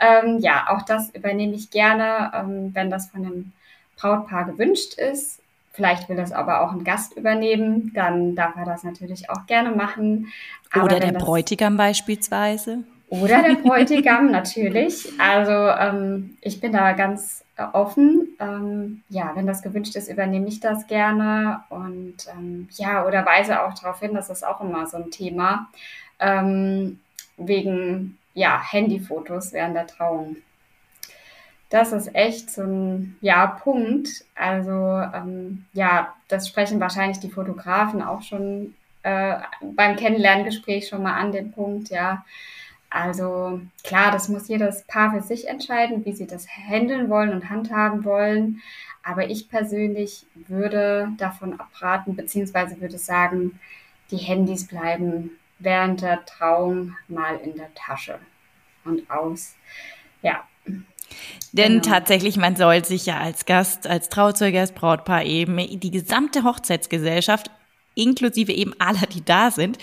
Ähm, 0.00 0.38
ja, 0.38 0.66
auch 0.68 0.82
das 0.82 1.10
übernehme 1.10 1.54
ich 1.54 1.70
gerne, 1.70 2.30
ähm, 2.34 2.70
wenn 2.74 2.90
das 2.90 3.10
von 3.10 3.24
dem 3.24 3.52
Brautpaar 3.96 4.44
gewünscht 4.44 4.94
ist. 4.94 5.40
Vielleicht 5.72 6.08
will 6.08 6.16
das 6.16 6.32
aber 6.32 6.62
auch 6.62 6.72
ein 6.72 6.84
Gast 6.84 7.16
übernehmen, 7.16 7.92
dann 7.94 8.34
darf 8.34 8.56
er 8.56 8.64
das 8.64 8.82
natürlich 8.82 9.28
auch 9.28 9.44
gerne 9.46 9.72
machen. 9.72 10.32
Aber 10.72 10.84
Oder 10.84 11.00
der 11.00 11.12
Bräutigam 11.12 11.76
beispielsweise. 11.76 12.84
Oder 13.08 13.42
der 13.42 13.56
Bräutigam, 13.56 14.26
natürlich. 14.30 15.08
Also 15.18 15.52
ähm, 15.52 16.36
ich 16.40 16.60
bin 16.60 16.72
da 16.72 16.92
ganz 16.92 17.44
äh, 17.56 17.64
offen. 17.72 18.28
Ähm, 18.40 19.02
ja, 19.08 19.32
wenn 19.34 19.46
das 19.46 19.62
gewünscht 19.62 19.94
ist, 19.96 20.08
übernehme 20.08 20.48
ich 20.48 20.60
das 20.60 20.86
gerne. 20.86 21.62
Und 21.68 22.16
ähm, 22.36 22.68
ja, 22.72 23.06
oder 23.06 23.24
weise 23.24 23.62
auch 23.62 23.74
darauf 23.74 24.00
hin, 24.00 24.14
das 24.14 24.30
ist 24.30 24.46
auch 24.46 24.60
immer 24.60 24.86
so 24.86 24.96
ein 24.96 25.10
Thema, 25.10 25.68
ähm, 26.18 27.00
wegen 27.36 28.18
ja, 28.34 28.60
Handyfotos 28.60 29.52
während 29.52 29.76
der 29.76 29.86
Trauung. 29.86 30.36
Das 31.70 31.92
ist 31.92 32.14
echt 32.14 32.50
so 32.50 32.62
ein 32.62 33.16
ja, 33.20 33.46
Punkt. 33.46 34.24
Also 34.34 34.72
ähm, 34.72 35.64
ja, 35.72 36.14
das 36.28 36.48
sprechen 36.48 36.80
wahrscheinlich 36.80 37.18
die 37.18 37.30
Fotografen 37.30 38.02
auch 38.02 38.22
schon 38.22 38.74
äh, 39.02 39.36
beim 39.62 39.96
Kennenlerngespräch 39.96 40.88
schon 40.88 41.02
mal 41.02 41.14
an 41.14 41.32
den 41.32 41.52
Punkt, 41.52 41.90
ja 41.90 42.24
also 42.90 43.60
klar, 43.84 44.12
das 44.12 44.28
muss 44.28 44.48
jedes 44.48 44.84
Paar 44.84 45.12
für 45.12 45.22
sich 45.22 45.48
entscheiden, 45.48 46.04
wie 46.04 46.12
sie 46.12 46.26
das 46.26 46.46
handeln 46.48 47.10
wollen 47.10 47.32
und 47.32 47.50
handhaben 47.50 48.04
wollen. 48.04 48.62
Aber 49.02 49.28
ich 49.28 49.48
persönlich 49.48 50.26
würde 50.34 51.08
davon 51.18 51.60
abraten, 51.60 52.16
beziehungsweise 52.16 52.80
würde 52.80 52.98
sagen, 52.98 53.58
die 54.10 54.16
Handys 54.16 54.66
bleiben 54.66 55.30
während 55.58 56.02
der 56.02 56.24
Trauung 56.24 56.96
mal 57.08 57.36
in 57.36 57.56
der 57.56 57.72
Tasche 57.74 58.18
und 58.84 59.08
aus. 59.10 59.54
Ja. 60.22 60.46
Denn 61.52 61.80
genau. 61.80 61.84
tatsächlich, 61.84 62.36
man 62.36 62.56
soll 62.56 62.84
sich 62.84 63.06
ja 63.06 63.18
als 63.18 63.46
Gast, 63.46 63.86
als 63.86 64.08
Trauzeuge, 64.08 64.60
als 64.60 64.72
Brautpaar 64.72 65.24
eben 65.24 65.56
die 65.56 65.90
gesamte 65.90 66.42
Hochzeitsgesellschaft, 66.42 67.50
inklusive 67.94 68.52
eben 68.52 68.74
aller, 68.78 69.06
die 69.06 69.24
da 69.24 69.50
sind, 69.50 69.78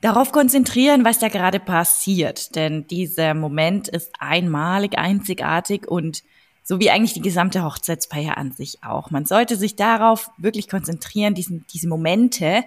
darauf 0.00 0.32
konzentrieren, 0.32 1.04
was 1.04 1.18
da 1.18 1.28
gerade 1.28 1.60
passiert. 1.60 2.54
Denn 2.54 2.86
dieser 2.86 3.34
Moment 3.34 3.88
ist 3.88 4.12
einmalig, 4.18 4.98
einzigartig 4.98 5.88
und 5.88 6.22
so 6.62 6.80
wie 6.80 6.90
eigentlich 6.90 7.14
die 7.14 7.22
gesamte 7.22 7.64
Hochzeitsfeier 7.64 8.36
an 8.36 8.52
sich 8.52 8.84
auch. 8.84 9.10
Man 9.10 9.24
sollte 9.24 9.56
sich 9.56 9.74
darauf 9.74 10.30
wirklich 10.36 10.68
konzentrieren, 10.68 11.34
diesen, 11.34 11.64
diese 11.72 11.88
Momente, 11.88 12.64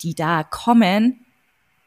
die 0.00 0.14
da 0.14 0.44
kommen, 0.44 1.23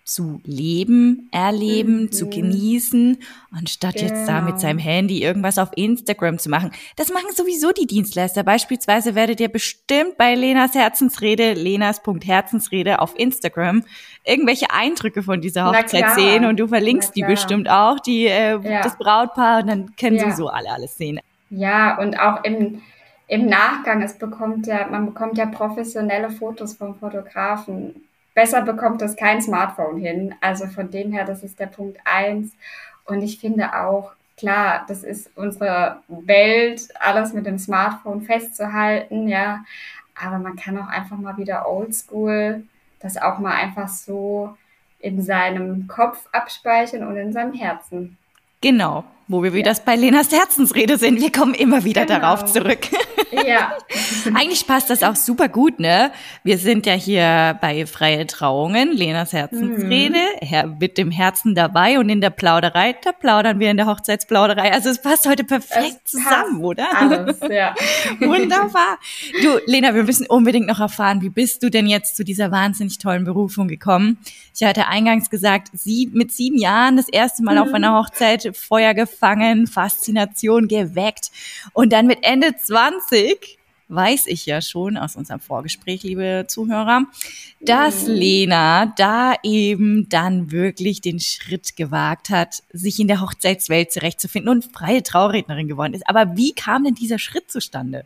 zu 0.07 0.41
leben, 0.45 1.29
erleben, 1.31 2.03
mhm. 2.03 2.11
zu 2.11 2.29
genießen, 2.29 3.17
anstatt 3.51 3.95
genau. 3.95 4.07
jetzt 4.07 4.27
da 4.27 4.41
mit 4.41 4.59
seinem 4.59 4.79
Handy 4.79 5.21
irgendwas 5.21 5.57
auf 5.57 5.69
Instagram 5.75 6.39
zu 6.39 6.49
machen. 6.49 6.71
Das 6.95 7.11
machen 7.11 7.27
sowieso 7.35 7.71
die 7.73 7.85
Dienstleister. 7.85 8.43
Beispielsweise 8.43 9.15
werdet 9.15 9.39
ihr 9.39 9.49
bestimmt 9.49 10.17
bei 10.17 10.33
Lenas 10.33 10.75
Herzensrede, 10.75 11.53
lenas.herzensrede 11.53 12.99
auf 12.99 13.17
Instagram 13.19 13.83
irgendwelche 14.23 14.71
Eindrücke 14.71 15.23
von 15.23 15.41
dieser 15.41 15.65
Hochzeit 15.65 16.15
sehen 16.15 16.45
und 16.45 16.59
du 16.59 16.67
verlinkst 16.67 17.15
die 17.15 17.23
bestimmt 17.23 17.69
auch, 17.69 17.99
die 17.99 18.27
äh, 18.27 18.59
ja. 18.59 18.81
das 18.81 18.97
Brautpaar 18.97 19.61
und 19.61 19.67
dann 19.67 19.95
können 19.95 20.15
ja. 20.15 20.23
sowieso 20.23 20.47
alle 20.47 20.71
alles 20.71 20.97
sehen. 20.97 21.19
Ja, 21.49 21.97
und 21.99 22.19
auch 22.19 22.43
im 22.43 22.81
im 23.29 23.47
Nachgang, 23.47 24.01
es 24.01 24.17
bekommt 24.17 24.67
ja, 24.67 24.87
man 24.87 25.05
bekommt 25.05 25.37
ja 25.37 25.47
professionelle 25.47 26.29
Fotos 26.29 26.75
vom 26.75 26.95
Fotografen 26.95 28.06
besser 28.37 28.61
bekommt 28.61 29.01
das 29.01 29.15
kein 29.15 29.41
Smartphone 29.41 29.97
hin. 29.97 30.35
Also 30.41 30.67
von 30.67 30.91
dem 30.91 31.11
her, 31.11 31.25
das 31.25 31.41
ist 31.41 31.59
der 31.59 31.65
Punkt 31.65 31.97
eins. 32.05 32.51
Und 33.05 33.23
ich 33.23 33.39
finde 33.39 33.73
auch, 33.73 34.11
klar, 34.37 34.85
das 34.87 35.03
ist 35.03 35.31
unsere 35.35 36.03
Welt, 36.07 36.87
alles 36.99 37.33
mit 37.33 37.47
dem 37.47 37.57
Smartphone 37.57 38.21
festzuhalten, 38.21 39.27
ja. 39.27 39.63
Aber 40.13 40.37
man 40.37 40.55
kann 40.55 40.77
auch 40.77 40.87
einfach 40.87 41.17
mal 41.17 41.37
wieder 41.37 41.67
oldschool 41.67 42.61
das 42.99 43.17
auch 43.17 43.39
mal 43.39 43.53
einfach 43.53 43.87
so 43.87 44.55
in 44.99 45.21
seinem 45.21 45.87
Kopf 45.87 46.27
abspeichern 46.31 47.07
und 47.07 47.17
in 47.17 47.33
seinem 47.33 47.53
Herzen. 47.53 48.17
Genau, 48.61 49.03
wo 49.27 49.43
wir 49.43 49.53
wieder 49.53 49.71
ja. 49.71 49.79
bei 49.85 49.95
Lenas 49.95 50.31
Herzensrede 50.31 50.97
sind. 50.97 51.19
Wir 51.19 51.31
kommen 51.31 51.53
immer 51.53 51.83
wieder 51.83 52.05
genau. 52.05 52.19
darauf 52.19 52.45
zurück. 52.45 52.87
Ja. 53.31 53.77
Eigentlich 54.33 54.65
passt 54.67 54.89
das 54.89 55.03
auch 55.03 55.15
super 55.15 55.49
gut, 55.49 55.79
ne? 55.79 56.11
Wir 56.43 56.57
sind 56.57 56.85
ja 56.85 56.93
hier 56.93 57.57
bei 57.61 57.85
Freie 57.85 58.25
Trauungen, 58.27 58.91
Lenas 58.91 59.33
Herzensrede, 59.33 60.17
mhm. 60.41 60.77
Mit 60.79 60.97
dem 60.97 61.11
Herzen 61.11 61.55
dabei 61.55 61.99
und 61.99 62.09
in 62.09 62.21
der 62.21 62.29
Plauderei, 62.29 62.95
da 63.03 63.11
plaudern 63.11 63.59
wir 63.59 63.71
in 63.71 63.77
der 63.77 63.85
Hochzeitsplauderei. 63.85 64.71
Also 64.71 64.89
es 64.89 65.01
passt 65.01 65.27
heute 65.27 65.43
perfekt 65.43 66.01
es 66.05 66.11
zusammen, 66.11 66.63
oder? 66.63 66.87
Alles, 66.95 67.39
ja. 67.49 67.75
Wunderbar. 68.19 68.97
Du, 69.41 69.59
Lena, 69.65 69.93
wir 69.93 70.03
müssen 70.03 70.25
unbedingt 70.27 70.67
noch 70.67 70.79
erfahren, 70.79 71.21
wie 71.21 71.29
bist 71.29 71.63
du 71.63 71.69
denn 71.69 71.87
jetzt 71.87 72.15
zu 72.15 72.23
dieser 72.23 72.51
wahnsinnig 72.51 72.97
tollen 72.97 73.25
Berufung 73.25 73.67
gekommen? 73.67 74.17
Ich 74.55 74.63
hatte 74.63 74.87
eingangs 74.87 75.29
gesagt, 75.29 75.69
sie 75.73 76.09
mit 76.13 76.31
sieben 76.31 76.57
Jahren 76.57 76.97
das 76.97 77.09
erste 77.09 77.43
Mal 77.43 77.55
mhm. 77.55 77.61
auf 77.61 77.73
einer 77.73 77.97
Hochzeit 77.97 78.55
Feuer 78.55 78.93
gefangen, 78.93 79.67
Faszination 79.67 80.67
geweckt. 80.67 81.31
Und 81.73 81.93
dann 81.93 82.07
mit 82.07 82.19
Ende 82.23 82.55
20 82.55 83.16
weiß 83.89 84.27
ich 84.27 84.45
ja 84.45 84.61
schon 84.61 84.97
aus 84.97 85.15
unserem 85.15 85.39
Vorgespräch, 85.39 86.03
liebe 86.03 86.45
Zuhörer, 86.47 87.05
dass 87.61 88.07
mhm. 88.07 88.13
Lena 88.13 88.93
da 88.97 89.35
eben 89.43 90.09
dann 90.09 90.51
wirklich 90.51 91.01
den 91.01 91.19
Schritt 91.19 91.75
gewagt 91.75 92.29
hat, 92.29 92.63
sich 92.73 92.99
in 92.99 93.07
der 93.07 93.21
Hochzeitswelt 93.21 93.91
zurechtzufinden 93.91 94.51
und 94.51 94.65
freie 94.65 95.03
Traurednerin 95.03 95.67
geworden 95.67 95.93
ist. 95.93 96.07
Aber 96.07 96.35
wie 96.35 96.53
kam 96.53 96.83
denn 96.83 96.95
dieser 96.95 97.19
Schritt 97.19 97.49
zustande? 97.49 98.03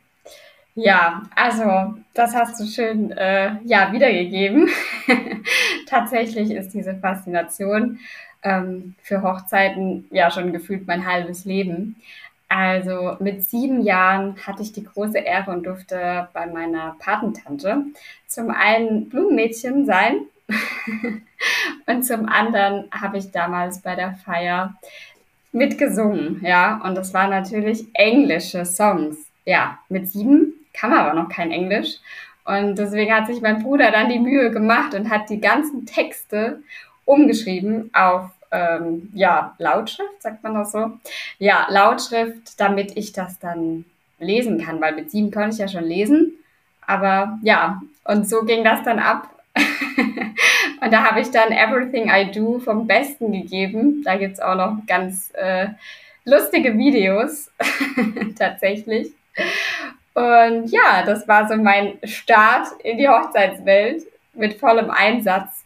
Ja, 0.76 1.24
also 1.36 1.95
das 2.13 2.34
hast 2.34 2.60
du 2.60 2.65
schön 2.65 3.12
äh, 3.12 3.56
ja 3.65 3.91
wiedergegeben. 3.91 4.69
Tatsächlich 5.88 6.52
ist 6.52 6.74
diese 6.74 6.95
Faszination 6.95 8.00
ähm, 8.43 8.95
für 9.02 9.21
Hochzeiten 9.21 10.06
ja 10.12 10.32
schon 10.32 10.54
gefühlt 10.54 10.88
mein 10.88 11.06
halbes 11.06 11.43
Leben. 11.43 11.97
Also 12.54 13.16
mit 13.22 13.46
sieben 13.46 13.82
Jahren 13.82 14.36
hatte 14.46 14.62
ich 14.62 14.74
die 14.74 14.84
große 14.84 15.20
Ehre 15.20 15.52
und 15.52 15.66
durfte 15.66 16.28
bei 16.34 16.48
meiner 16.48 16.98
Patentante 17.00 17.86
zum 18.28 18.52
einen 18.52 19.08
Blumenmädchen 19.08 19.86
sein. 19.86 20.26
Und 21.88 22.04
zum 22.04 22.28
anderen 22.28 22.90
habe 22.92 23.18
ich 23.18 23.32
damals 23.32 23.80
bei 23.82 23.96
der 23.96 24.16
Feier 24.26 24.76
mitgesungen, 25.54 26.41
ja, 26.43 26.82
und 26.84 26.95
das 26.95 27.14
waren 27.14 27.30
natürlich 27.30 27.86
englische 27.93 28.66
Songs. 28.66 29.18
Ja, 29.45 29.80
mit 29.88 30.10
sieben 30.10 30.54
kann 30.74 30.89
man 30.89 30.99
aber 30.99 31.14
noch 31.14 31.30
kein 31.30 31.52
Englisch. 31.52 31.97
Und 32.43 32.76
deswegen 32.78 33.14
hat 33.14 33.28
sich 33.28 33.41
mein 33.41 33.64
Bruder 33.64 33.91
dann 33.91 34.10
die 34.10 34.20
Mühe 34.20 34.52
gemacht 34.52 34.93
und 34.93 35.10
hat 35.10 35.30
die 35.30 35.39
ganzen 35.39 35.86
Texte 35.86 36.62
umgeschrieben 37.06 37.89
auf 37.93 38.30
ähm, 38.52 39.10
ja, 39.14 39.56
Lautschrift, 39.58 40.22
sagt 40.22 40.43
man 40.43 40.56
das 40.56 40.72
so? 40.72 40.91
Ja, 41.39 41.68
Lautschrift, 41.70 42.60
damit 42.60 42.97
ich 42.97 43.14
das 43.14 43.39
dann 43.39 43.86
lesen 44.20 44.64
kann, 44.64 44.80
weil 44.82 44.95
mit 44.95 45.12
sieben 45.12 45.32
konnte 45.32 45.52
ich 45.52 45.58
ja 45.58 45.68
schon 45.68 45.86
lesen. 45.86 46.34
Aber 46.86 47.39
ja, 47.41 47.82
und 48.04 48.28
so 48.28 48.43
ging 48.43 48.64
das 48.64 48.84
dann 48.84 48.99
ab. 48.99 49.30
und 49.56 50.91
da 50.91 51.04
habe 51.04 51.22
ich 51.22 51.32
dann 51.32 51.52
Everything 51.52 52.10
I 52.10 52.32
Do 52.32 52.60
vom 52.60 52.88
Besten 52.88 53.32
gegeben. 53.32 54.04
Da 54.04 54.18
gibt 54.18 54.34
es 54.34 54.39
auch 54.39 54.56
noch 54.56 54.78
ganz 54.88 55.32
äh, 55.34 55.68
lustige 56.26 56.78
Videos 56.78 57.52
tatsächlich. 58.38 59.12
Und 60.14 60.68
ja, 60.72 61.04
das 61.06 61.28
war 61.28 61.47
so 61.47 61.56
mein 61.56 61.97
Start 62.04 62.68
in 62.84 62.97
die 62.97 63.08
Hochzeitswelt 63.08 64.04
mit 64.34 64.60
vollem 64.60 64.91
Einsatz. 64.91 65.61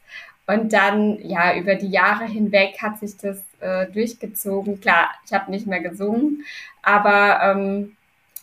Und 0.48 0.74
dann, 0.74 1.18
ja, 1.28 1.56
über 1.56 1.76
die 1.76 1.90
Jahre 1.90 2.26
hinweg 2.26 2.78
hat 2.82 3.00
sich 3.00 3.18
das 3.18 3.44
äh, 3.60 3.88
durchgezogen. 3.88 4.80
Klar, 4.80 5.10
ich 5.26 5.34
habe 5.34 5.50
nicht 5.50 5.66
mehr 5.66 5.82
gesungen, 5.82 6.46
aber 6.84 7.40
ähm, 7.42 7.96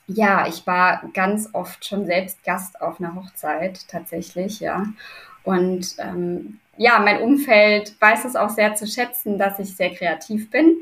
ja, 0.08 0.46
ich 0.48 0.66
war 0.66 1.02
ganz 1.14 1.50
oft 1.52 1.84
schon 1.84 2.06
selbst 2.06 2.44
Gast 2.44 2.80
auf 2.80 3.00
einer 3.00 3.14
Hochzeit, 3.14 3.86
tatsächlich, 3.88 4.60
ja. 4.60 4.86
Und 5.44 5.94
ähm, 5.98 6.58
ja, 6.76 6.98
mein 6.98 7.20
Umfeld 7.20 8.00
weiß 8.00 8.24
es 8.24 8.36
auch 8.36 8.50
sehr 8.50 8.74
zu 8.74 8.86
schätzen, 8.86 9.38
dass 9.38 9.58
ich 9.58 9.76
sehr 9.76 9.90
kreativ 9.90 10.50
bin 10.50 10.76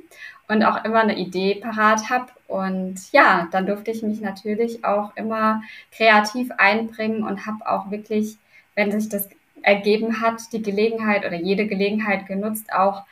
und 0.49 0.65
auch 0.65 0.85
immer 0.85 1.01
eine 1.01 1.17
Idee 1.17 1.57
parat 1.57 2.11
habe. 2.11 2.27
Und 2.47 3.13
ja, 3.13 3.49
dann 3.53 3.67
durfte 3.67 3.91
ich 3.91 4.03
mich 4.03 4.21
natürlich 4.21 4.85
auch 4.85 5.17
immer 5.17 5.63
kreativ 5.93 6.51
einbringen 6.59 7.23
und 7.23 7.47
habe 7.47 7.67
auch 7.69 7.91
wirklich, 7.91 8.37
wenn 8.75 8.91
sich 8.91 9.09
das 9.09 9.29
ergeben 9.63 10.21
hat, 10.21 10.53
die 10.53 10.63
Gelegenheit 10.63 11.25
oder 11.25 11.37
jede 11.37 11.67
Gelegenheit 11.67 12.27
genutzt, 12.27 12.73
auch 12.73 13.05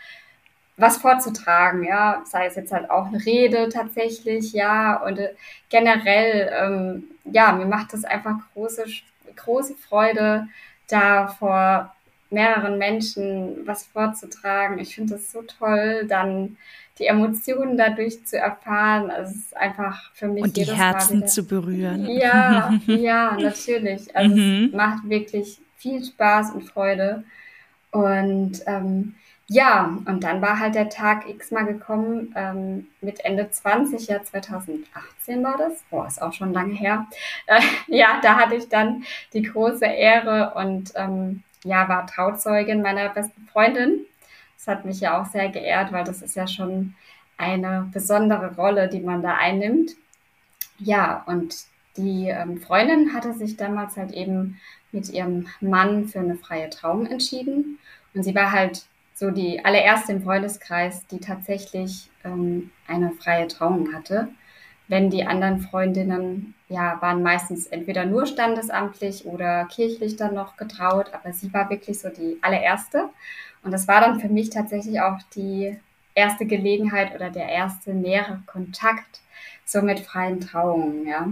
was 0.76 0.98
vorzutragen, 0.98 1.82
ja, 1.82 2.22
sei 2.24 2.46
es 2.46 2.54
jetzt 2.54 2.72
halt 2.72 2.88
auch 2.88 3.06
eine 3.06 3.24
Rede 3.24 3.68
tatsächlich, 3.68 4.52
ja, 4.52 5.02
und 5.02 5.18
äh, 5.18 5.34
generell, 5.68 6.52
ähm, 6.56 7.04
ja, 7.24 7.52
mir 7.52 7.66
macht 7.66 7.94
es 7.94 8.04
einfach 8.04 8.36
große, 8.54 8.84
große 9.34 9.74
Freude, 9.74 10.46
da 10.88 11.26
vor 11.26 11.94
mehreren 12.30 12.78
Menschen 12.78 13.66
was 13.66 13.84
vorzutragen. 13.84 14.78
Ich 14.78 14.94
finde 14.94 15.16
es 15.16 15.32
so 15.32 15.42
toll, 15.42 16.06
dann 16.08 16.56
die 16.98 17.06
Emotionen 17.06 17.76
dadurch 17.76 18.24
zu 18.26 18.38
erfahren. 18.38 19.10
Also 19.10 19.32
es 19.32 19.36
ist 19.38 19.56
einfach 19.56 20.10
für 20.14 20.28
mich. 20.28 20.42
Und 20.42 20.56
die 20.56 20.64
Herzen 20.64 21.26
zu 21.26 21.44
berühren. 21.44 22.06
Ja, 22.06 22.72
ja, 22.86 23.36
natürlich. 23.38 24.14
Also 24.14 24.36
mhm. 24.36 24.64
es 24.66 24.76
macht 24.76 25.08
wirklich 25.08 25.58
viel 25.78 26.04
Spaß 26.04 26.52
und 26.52 26.64
Freude. 26.64 27.24
Und 27.90 28.62
ähm, 28.66 29.14
ja, 29.50 29.96
und 30.04 30.24
dann 30.24 30.42
war 30.42 30.58
halt 30.58 30.74
der 30.74 30.90
Tag 30.90 31.26
X 31.26 31.50
mal 31.50 31.64
gekommen, 31.64 32.34
ähm, 32.36 32.88
mit 33.00 33.24
Ende 33.24 33.50
20, 33.50 34.06
ja 34.06 34.22
2018 34.22 35.42
war 35.42 35.56
das, 35.56 35.82
boah, 35.90 36.06
ist 36.06 36.20
auch 36.20 36.34
schon 36.34 36.52
lange 36.52 36.74
her. 36.74 37.06
Äh, 37.46 37.62
ja, 37.86 38.20
da 38.22 38.36
hatte 38.36 38.56
ich 38.56 38.68
dann 38.68 39.04
die 39.32 39.42
große 39.42 39.86
Ehre 39.86 40.52
und 40.54 40.92
ähm, 40.96 41.42
ja, 41.64 41.88
war 41.88 42.06
Trauzeugin 42.06 42.82
meiner 42.82 43.08
besten 43.08 43.48
Freundin. 43.50 44.00
Das 44.56 44.66
hat 44.66 44.84
mich 44.84 45.00
ja 45.00 45.20
auch 45.20 45.26
sehr 45.26 45.48
geehrt, 45.48 45.92
weil 45.92 46.04
das 46.04 46.20
ist 46.20 46.36
ja 46.36 46.46
schon 46.46 46.94
eine 47.38 47.88
besondere 47.92 48.54
Rolle, 48.54 48.88
die 48.88 49.00
man 49.00 49.22
da 49.22 49.36
einnimmt. 49.36 49.92
Ja, 50.78 51.22
und 51.26 51.56
die 51.98 52.28
ähm, 52.28 52.60
Freundin 52.60 53.12
hatte 53.12 53.34
sich 53.34 53.56
damals 53.56 53.96
halt 53.96 54.12
eben 54.12 54.58
mit 54.92 55.10
ihrem 55.10 55.48
Mann 55.60 56.06
für 56.06 56.20
eine 56.20 56.36
freie 56.36 56.70
Trauung 56.70 57.06
entschieden. 57.06 57.78
Und 58.14 58.22
sie 58.22 58.34
war 58.34 58.52
halt 58.52 58.86
so 59.14 59.30
die 59.30 59.64
allererste 59.64 60.12
im 60.12 60.22
Freundeskreis, 60.22 61.06
die 61.08 61.18
tatsächlich 61.18 62.08
ähm, 62.24 62.70
eine 62.86 63.10
freie 63.10 63.48
Trauung 63.48 63.92
hatte. 63.92 64.28
Wenn 64.86 65.10
die 65.10 65.26
anderen 65.26 65.60
Freundinnen, 65.60 66.54
ja, 66.68 66.96
waren 67.02 67.22
meistens 67.22 67.66
entweder 67.66 68.06
nur 68.06 68.26
standesamtlich 68.26 69.26
oder 69.26 69.66
kirchlich 69.66 70.16
dann 70.16 70.34
noch 70.34 70.56
getraut, 70.56 71.10
aber 71.12 71.32
sie 71.32 71.52
war 71.52 71.68
wirklich 71.68 71.98
so 71.98 72.08
die 72.08 72.38
allererste. 72.40 73.10
Und 73.62 73.72
das 73.72 73.88
war 73.88 74.00
dann 74.00 74.20
für 74.20 74.28
mich 74.28 74.50
tatsächlich 74.50 75.00
auch 75.00 75.18
die 75.34 75.76
erste 76.14 76.46
Gelegenheit 76.46 77.14
oder 77.14 77.28
der 77.28 77.48
erste 77.48 77.92
nähere 77.92 78.40
Kontakt 78.46 79.20
so 79.64 79.82
mit 79.82 80.00
freien 80.00 80.40
Trauungen, 80.40 81.06
ja. 81.06 81.28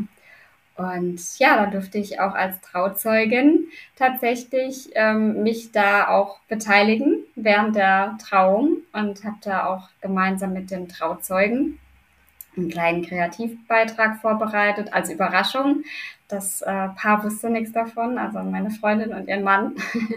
Und 0.77 1.39
ja, 1.39 1.57
da 1.57 1.71
durfte 1.71 1.97
ich 1.99 2.21
auch 2.21 2.35
als 2.35 2.61
Trauzeugin 2.61 3.69
tatsächlich 3.97 4.91
ähm, 4.95 5.43
mich 5.43 5.73
da 5.73 6.09
auch 6.09 6.39
beteiligen 6.49 7.25
während 7.35 7.77
der 7.77 8.19
Trauung 8.23 8.79
und 8.93 9.25
habe 9.25 9.37
da 9.41 9.67
auch 9.67 9.89
gemeinsam 10.03 10.53
mit 10.53 10.71
dem 10.71 10.89
Trauzeugen 10.89 11.79
einen 12.57 12.71
kleinen 12.71 13.07
Kreativbeitrag 13.07 14.21
vorbereitet 14.21 14.93
als 14.93 15.11
Überraschung. 15.11 15.85
Das 16.29 16.61
äh, 16.61 16.89
Paar 16.89 17.25
wusste 17.25 17.49
nichts 17.49 17.73
davon, 17.73 18.19
also 18.19 18.41
meine 18.41 18.71
Freundin 18.71 19.15
und 19.15 19.29
ihr 19.29 19.41
Mann, 19.41 19.77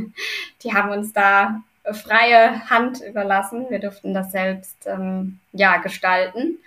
die 0.64 0.74
haben 0.74 0.90
uns 0.90 1.14
da 1.14 1.62
freie 1.94 2.70
Hand 2.70 3.02
überlassen. 3.02 3.66
Wir 3.70 3.80
durften 3.80 4.14
das 4.14 4.32
selbst 4.32 4.88
ähm, 4.88 5.40
ja 5.54 5.78
gestalten 5.78 6.58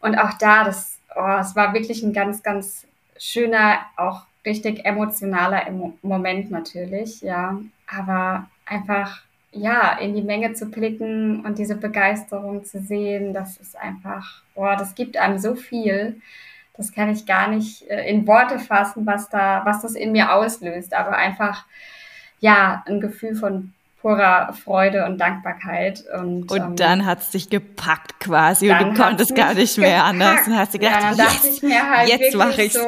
und 0.00 0.16
auch 0.16 0.32
da, 0.34 0.64
das, 0.64 0.98
oh, 1.14 1.38
es 1.40 1.54
war 1.54 1.74
wirklich 1.74 2.02
ein 2.02 2.12
ganz, 2.12 2.42
ganz 2.42 2.86
schöner, 3.20 3.80
auch 3.96 4.22
richtig 4.44 4.84
emotionaler 4.84 5.70
Moment 6.02 6.50
natürlich, 6.50 7.20
ja. 7.20 7.60
Aber 7.86 8.48
einfach, 8.64 9.22
ja, 9.52 9.98
in 9.98 10.14
die 10.14 10.22
Menge 10.22 10.54
zu 10.54 10.66
blicken 10.66 11.44
und 11.44 11.58
diese 11.58 11.76
Begeisterung 11.76 12.64
zu 12.64 12.80
sehen, 12.80 13.34
das 13.34 13.58
ist 13.58 13.76
einfach, 13.76 14.42
boah, 14.54 14.76
das 14.76 14.94
gibt 14.94 15.16
einem 15.16 15.38
so 15.38 15.54
viel. 15.54 16.20
Das 16.76 16.92
kann 16.92 17.10
ich 17.10 17.26
gar 17.26 17.48
nicht 17.48 17.82
äh, 17.90 18.08
in 18.08 18.26
Worte 18.26 18.58
fassen, 18.58 19.04
was 19.04 19.28
da, 19.28 19.62
was 19.66 19.82
das 19.82 19.94
in 19.94 20.12
mir 20.12 20.32
auslöst. 20.32 20.94
Aber 20.94 21.16
einfach, 21.16 21.66
ja, 22.38 22.82
ein 22.86 23.00
Gefühl 23.00 23.34
von 23.34 23.74
purer 24.00 24.52
Freude 24.52 25.04
und 25.04 25.18
Dankbarkeit. 25.18 26.04
Und, 26.18 26.50
und 26.50 26.60
ähm, 26.60 26.76
dann 26.76 27.06
hat 27.06 27.20
es 27.20 27.30
dich 27.30 27.50
gepackt 27.50 28.18
quasi 28.20 28.70
und 28.70 28.80
du 28.80 28.94
konntest 28.94 29.34
gar 29.34 29.54
nicht 29.54 29.76
mehr 29.78 29.98
gepackt. 29.98 30.08
anders. 30.08 30.46
Und 30.46 30.56
hast 30.56 30.74
du 30.74 30.78
gedacht, 30.78 31.02
ja, 31.02 31.08
dann 31.10 31.18
yes, 31.18 31.26
dachte 31.26 31.48
ich 31.48 31.62
mir 31.62 31.90
halt 31.90 32.08
jetzt 32.08 32.34
mache 32.34 32.62
ich 32.62 32.72
so, 32.72 32.80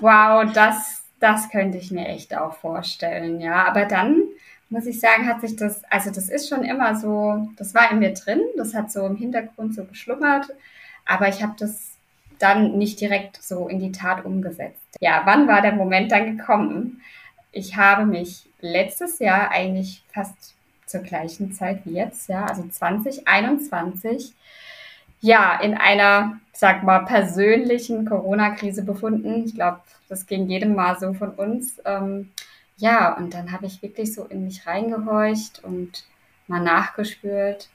wow, 0.00 0.52
das, 0.52 1.02
das 1.20 1.50
könnte 1.50 1.78
ich 1.78 1.90
mir 1.90 2.06
echt 2.08 2.36
auch 2.36 2.54
vorstellen. 2.54 3.40
Ja, 3.40 3.66
aber 3.66 3.86
dann 3.86 4.22
muss 4.68 4.86
ich 4.86 5.00
sagen, 5.00 5.26
hat 5.26 5.40
sich 5.40 5.56
das, 5.56 5.82
also 5.90 6.10
das 6.10 6.28
ist 6.28 6.48
schon 6.48 6.64
immer 6.64 6.96
so, 6.96 7.48
das 7.56 7.74
war 7.74 7.90
in 7.90 7.98
mir 7.98 8.14
drin, 8.14 8.40
das 8.56 8.74
hat 8.74 8.90
so 8.90 9.06
im 9.06 9.16
Hintergrund 9.16 9.74
so 9.74 9.84
geschlummert, 9.84 10.46
aber 11.06 11.28
ich 11.28 11.42
habe 11.42 11.54
das 11.58 11.92
dann 12.38 12.76
nicht 12.76 13.00
direkt 13.00 13.40
so 13.40 13.68
in 13.68 13.78
die 13.78 13.92
Tat 13.92 14.24
umgesetzt. 14.24 14.80
Ja, 15.00 15.22
wann 15.24 15.46
war 15.46 15.62
der 15.62 15.72
Moment 15.72 16.10
dann 16.10 16.36
gekommen? 16.36 17.02
Ich 17.52 17.76
habe 17.76 18.04
mich 18.04 18.48
letztes 18.62 19.18
Jahr 19.18 19.50
eigentlich 19.50 20.02
fast 20.12 20.54
zur 20.86 21.00
gleichen 21.00 21.52
Zeit 21.52 21.80
wie 21.84 21.94
jetzt, 21.94 22.28
ja, 22.28 22.46
also 22.46 22.66
2021, 22.66 24.32
ja, 25.20 25.60
in 25.60 25.74
einer, 25.74 26.40
sag 26.52 26.82
mal, 26.82 27.04
persönlichen 27.04 28.06
Corona-Krise 28.06 28.82
befunden. 28.82 29.44
Ich 29.44 29.54
glaube, 29.54 29.80
das 30.08 30.26
ging 30.26 30.48
jedem 30.48 30.74
mal 30.74 30.98
so 30.98 31.14
von 31.14 31.30
uns. 31.30 31.80
Ähm, 31.84 32.30
ja, 32.76 33.16
und 33.16 33.32
dann 33.34 33.52
habe 33.52 33.66
ich 33.66 33.82
wirklich 33.82 34.12
so 34.12 34.24
in 34.24 34.44
mich 34.44 34.66
reingehorcht 34.66 35.62
und 35.62 36.04
mal 36.48 36.60
nachgespürt, 36.60 37.68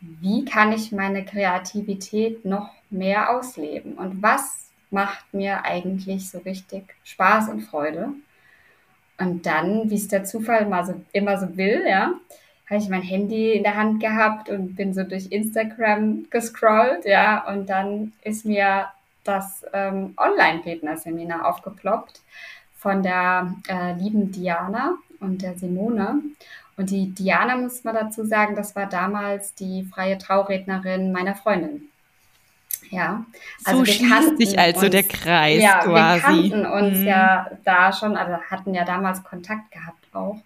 wie 0.00 0.46
kann 0.46 0.72
ich 0.72 0.92
meine 0.92 1.24
Kreativität 1.24 2.44
noch 2.44 2.70
mehr 2.88 3.30
ausleben 3.30 3.94
und 3.94 4.22
was 4.22 4.70
macht 4.90 5.32
mir 5.34 5.64
eigentlich 5.64 6.30
so 6.30 6.38
richtig 6.38 6.84
Spaß 7.04 7.50
und 7.50 7.60
Freude. 7.60 8.08
Und 9.20 9.44
dann, 9.44 9.90
wie 9.90 9.96
es 9.96 10.08
der 10.08 10.24
Zufall 10.24 10.66
mal 10.66 10.84
so, 10.84 10.94
immer 11.12 11.38
so 11.38 11.56
will, 11.56 11.84
ja, 11.86 12.14
habe 12.68 12.80
ich 12.80 12.88
mein 12.88 13.02
Handy 13.02 13.52
in 13.52 13.62
der 13.62 13.76
Hand 13.76 14.00
gehabt 14.00 14.48
und 14.48 14.76
bin 14.76 14.94
so 14.94 15.02
durch 15.02 15.26
Instagram 15.30 16.26
gescrollt, 16.30 17.04
ja, 17.04 17.46
und 17.52 17.68
dann 17.68 18.12
ist 18.24 18.46
mir 18.46 18.86
das 19.24 19.66
ähm, 19.74 20.14
Online-Redner-Seminar 20.16 21.46
aufgeploppt 21.46 22.22
von 22.76 23.02
der 23.02 23.54
äh, 23.68 23.92
lieben 23.92 24.32
Diana 24.32 24.94
und 25.20 25.42
der 25.42 25.58
Simone. 25.58 26.22
Und 26.78 26.88
die 26.88 27.10
Diana, 27.10 27.56
muss 27.56 27.84
man 27.84 27.94
dazu 27.94 28.24
sagen, 28.24 28.56
das 28.56 28.74
war 28.74 28.86
damals 28.86 29.54
die 29.54 29.84
freie 29.84 30.16
Traurednerin 30.16 31.12
meiner 31.12 31.34
Freundin. 31.34 31.89
Ja, 32.90 33.24
also 33.64 33.80
so 33.80 33.86
wir 33.86 33.92
schließt 33.92 34.36
sich 34.36 34.58
also 34.58 34.80
uns, 34.80 34.90
der 34.90 35.02
Kreis 35.04 35.62
ja, 35.62 35.78
quasi. 35.78 36.22
Wir 36.42 36.50
kannten 36.50 36.66
uns 36.66 36.98
mhm. 36.98 37.06
ja 37.06 37.50
da 37.64 37.92
schon, 37.92 38.16
also 38.16 38.42
hatten 38.50 38.74
ja 38.74 38.84
damals 38.84 39.22
Kontakt 39.22 39.70
gehabt 39.70 40.04
auch. 40.12 40.38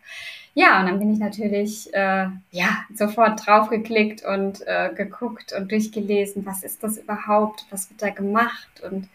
Ja, 0.53 0.81
und 0.81 0.87
dann 0.87 0.99
bin 0.99 1.13
ich 1.13 1.19
natürlich 1.19 1.93
äh, 1.95 2.29
ja 2.51 2.85
sofort 2.95 3.45
draufgeklickt 3.45 4.25
und 4.25 4.61
äh, 4.67 4.91
geguckt 4.95 5.53
und 5.53 5.73
durchgelesen, 5.73 6.47
was 6.47 6.63
ist 6.63 6.83
das 6.85 6.99
überhaupt, 6.99 7.65
was 7.71 7.91
wird 7.91 8.03
da 8.03 8.11
gemacht 8.11 8.83
und 8.87 9.09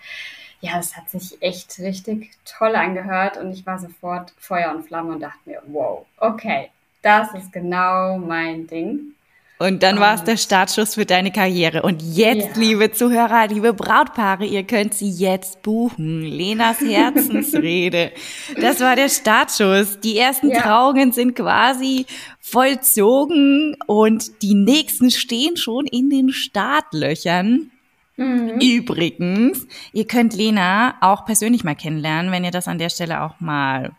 ja, 0.61 0.75
das 0.75 0.97
hat 0.97 1.09
sich 1.09 1.41
echt 1.41 1.80
richtig 1.80 2.32
toll 2.43 2.75
angehört 2.75 3.38
und 3.38 3.51
ich 3.51 3.65
war 3.65 3.80
sofort 3.80 4.34
Feuer 4.38 4.75
und 4.75 4.84
Flamme 4.84 5.13
und 5.13 5.21
dachte 5.21 5.39
mir, 5.45 5.61
wow, 5.67 6.05
okay, 6.17 6.69
das 7.01 7.34
ist 7.34 7.53
genau 7.53 8.17
mein 8.17 8.67
Ding. 8.67 9.13
Und 9.62 9.84
dann 9.84 9.99
war 9.99 10.16
es 10.16 10.24
der 10.24 10.38
Startschuss 10.38 10.95
für 10.95 11.05
deine 11.05 11.34
Karriere. 11.34 11.82
Und 11.82 12.01
jetzt, 12.01 12.55
ja. 12.55 12.62
liebe 12.62 12.93
Zuhörer, 12.93 13.45
liebe 13.47 13.74
Brautpaare, 13.74 14.45
ihr 14.45 14.64
könnt 14.64 14.93
sie 14.93 15.10
jetzt 15.10 15.62
buchen. 15.64 16.22
Lenas 16.22 16.80
Herzensrede. 16.80 18.14
Das 18.62 18.80
war 18.80 18.95
der 18.95 19.10
Startschuss. 19.10 19.99
Die 19.99 20.18
ersten 20.18 20.49
ja. 20.49 20.62
Trauungen 20.62 21.12
sind 21.12 21.36
quasi 21.36 22.05
vollzogen 22.39 23.76
und 23.86 24.41
die 24.41 24.53
nächsten 24.53 25.12
stehen 25.12 25.57
schon 25.57 25.86
in 25.88 26.10
den 26.10 26.32
Startlöchern. 26.32 27.70
Mhm. 28.16 28.60
Übrigens, 28.62 29.68
ihr 29.91 30.07
könnt 30.07 30.34
Lena 30.34 30.95
auch 31.01 31.26
persönlich 31.26 31.66
mal 31.66 31.76
kennenlernen, 31.76 32.32
wenn 32.32 32.45
ihr 32.45 32.51
das 32.51 32.70
an 32.70 32.78
der 32.78 32.89
Stelle 32.89 33.24
auch 33.24 33.41
mal 33.41 33.91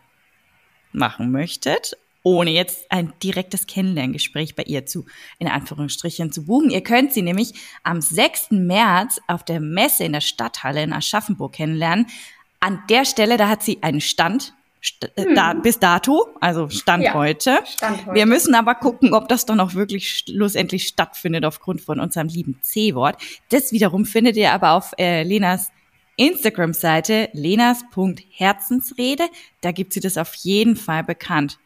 machen 0.91 1.31
möchtet. 1.31 1.97
Ohne 2.23 2.51
jetzt 2.51 2.91
ein 2.91 3.13
direktes 3.23 3.67
Kennenlerngespräch 3.67 4.55
bei 4.55 4.63
ihr 4.63 4.85
zu, 4.85 5.05
in 5.39 5.47
Anführungsstrichen, 5.47 6.31
zu 6.31 6.45
buchen. 6.45 6.69
Ihr 6.69 6.81
könnt 6.81 7.13
sie 7.13 7.21
nämlich 7.21 7.53
am 7.83 8.01
6. 8.01 8.51
März 8.51 9.19
auf 9.27 9.43
der 9.43 9.59
Messe 9.59 10.03
in 10.03 10.13
der 10.13 10.21
Stadthalle 10.21 10.83
in 10.83 10.93
Aschaffenburg 10.93 11.53
kennenlernen. 11.53 12.07
An 12.59 12.83
der 12.89 13.05
Stelle, 13.05 13.37
da 13.37 13.47
hat 13.49 13.63
sie 13.63 13.81
einen 13.81 14.01
Stand, 14.01 14.53
st 14.83 15.11
hm. 15.15 15.35
da, 15.35 15.53
bis 15.53 15.79
dato, 15.79 16.27
also 16.39 16.69
Stand, 16.69 17.03
ja, 17.03 17.13
heute. 17.13 17.59
Stand 17.65 18.05
heute. 18.05 18.15
Wir 18.15 18.27
müssen 18.27 18.53
aber 18.53 18.75
gucken, 18.75 19.13
ob 19.13 19.27
das 19.27 19.45
dann 19.45 19.59
auch 19.59 19.73
wirklich 19.73 20.09
schlussendlich 20.09 20.87
stattfindet 20.87 21.43
aufgrund 21.45 21.81
von 21.81 21.99
unserem 21.99 22.27
lieben 22.27 22.59
C-Wort. 22.61 23.19
Das 23.49 23.71
wiederum 23.71 24.05
findet 24.05 24.37
ihr 24.37 24.51
aber 24.51 24.71
auf 24.73 24.93
äh, 24.99 25.23
Lenas 25.23 25.71
Instagram-Seite 26.17 27.29
lenas.herzensrede. 27.33 29.23
Da 29.61 29.71
gibt 29.71 29.93
sie 29.93 30.01
das 30.01 30.17
auf 30.17 30.35
jeden 30.35 30.75
Fall 30.75 31.03
bekannt. 31.03 31.57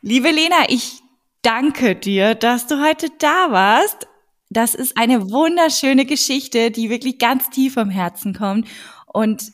Liebe 0.00 0.30
Lena, 0.30 0.68
ich 0.68 1.02
danke 1.42 1.94
dir, 1.94 2.34
dass 2.34 2.66
du 2.66 2.82
heute 2.82 3.08
da 3.18 3.50
warst. 3.50 4.08
Das 4.50 4.74
ist 4.74 4.96
eine 4.96 5.30
wunderschöne 5.30 6.04
Geschichte, 6.04 6.70
die 6.70 6.90
wirklich 6.90 7.18
ganz 7.18 7.50
tief 7.50 7.78
am 7.78 7.90
Herzen 7.90 8.34
kommt. 8.34 8.68
Und 9.06 9.52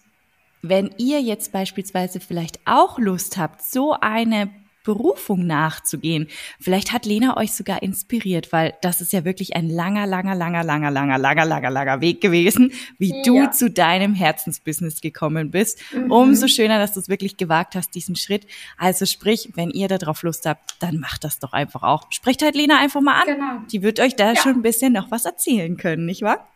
wenn 0.63 0.95
ihr 0.99 1.21
jetzt 1.21 1.53
beispielsweise 1.53 2.21
vielleicht 2.21 2.61
auch 2.65 2.99
Lust 2.99 3.37
habt, 3.37 3.63
so 3.63 3.93
eine 3.93 4.51
Berufung 4.85 5.47
nachzugehen. 5.47 6.29
Vielleicht 6.61 6.93
hat 6.93 7.07
Lena 7.07 7.37
euch 7.37 7.53
sogar 7.53 7.83
inspiriert, 7.83 8.53
weil 8.53 8.75
das 8.83 9.01
ist 9.01 9.13
ja 9.13 9.25
wirklich 9.25 9.55
ein 9.57 9.69
langer, 9.69 10.07
langer, 10.07 10.35
langer, 10.35 10.65
langer, 10.65 10.91
langer, 10.91 11.19
langer, 11.19 11.45
langer, 11.45 11.71
langer 11.71 12.01
Weg 12.01 12.21
gewesen, 12.21 12.73
wie 12.99 13.15
ja. 13.15 13.23
du 13.23 13.51
zu 13.51 13.71
deinem 13.71 14.15
Herzensbusiness 14.15 15.01
gekommen 15.01 15.51
bist. 15.51 15.81
Mhm. 15.93 16.11
Umso 16.11 16.49
schöner, 16.49 16.79
dass 16.79 16.95
du 16.95 17.01
es 17.01 17.09
wirklich 17.09 17.37
gewagt 17.37 17.75
hast, 17.75 17.95
diesen 17.95 18.17
Schritt. 18.17 18.47
Also 18.77 19.07
sprich, 19.07 19.51
wenn 19.55 19.71
ihr 19.71 19.89
darauf 19.89 20.23
Lust 20.23 20.47
habt, 20.47 20.77
dann 20.81 20.99
macht 20.99 21.25
das 21.25 21.39
doch 21.39 21.53
einfach 21.53 21.83
auch. 21.83 22.07
Sprecht 22.11 22.43
halt 22.43 22.55
Lena 22.55 22.79
einfach 22.79 23.01
mal 23.01 23.21
an. 23.21 23.27
Genau. 23.27 23.67
Die 23.71 23.83
wird 23.83 24.01
euch 24.01 24.17
da 24.17 24.33
ja. 24.33 24.41
schon 24.41 24.55
ein 24.55 24.63
bisschen 24.63 24.93
noch 24.93 25.11
was 25.11 25.25
erzählen 25.25 25.77
können, 25.77 26.07
nicht 26.07 26.23
wahr? 26.23 26.49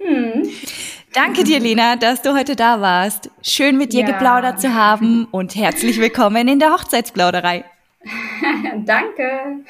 Hm. 0.00 0.48
Danke 1.12 1.42
dir, 1.42 1.58
Lena, 1.58 1.96
dass 1.96 2.22
du 2.22 2.34
heute 2.34 2.54
da 2.54 2.80
warst. 2.80 3.30
Schön 3.42 3.76
mit 3.76 3.92
dir 3.92 4.02
ja. 4.02 4.06
geplaudert 4.06 4.60
zu 4.60 4.74
haben 4.74 5.26
und 5.30 5.56
herzlich 5.56 5.98
willkommen 5.98 6.46
in 6.46 6.60
der 6.60 6.72
Hochzeitsplauderei. 6.72 7.64
Danke. 8.84 9.64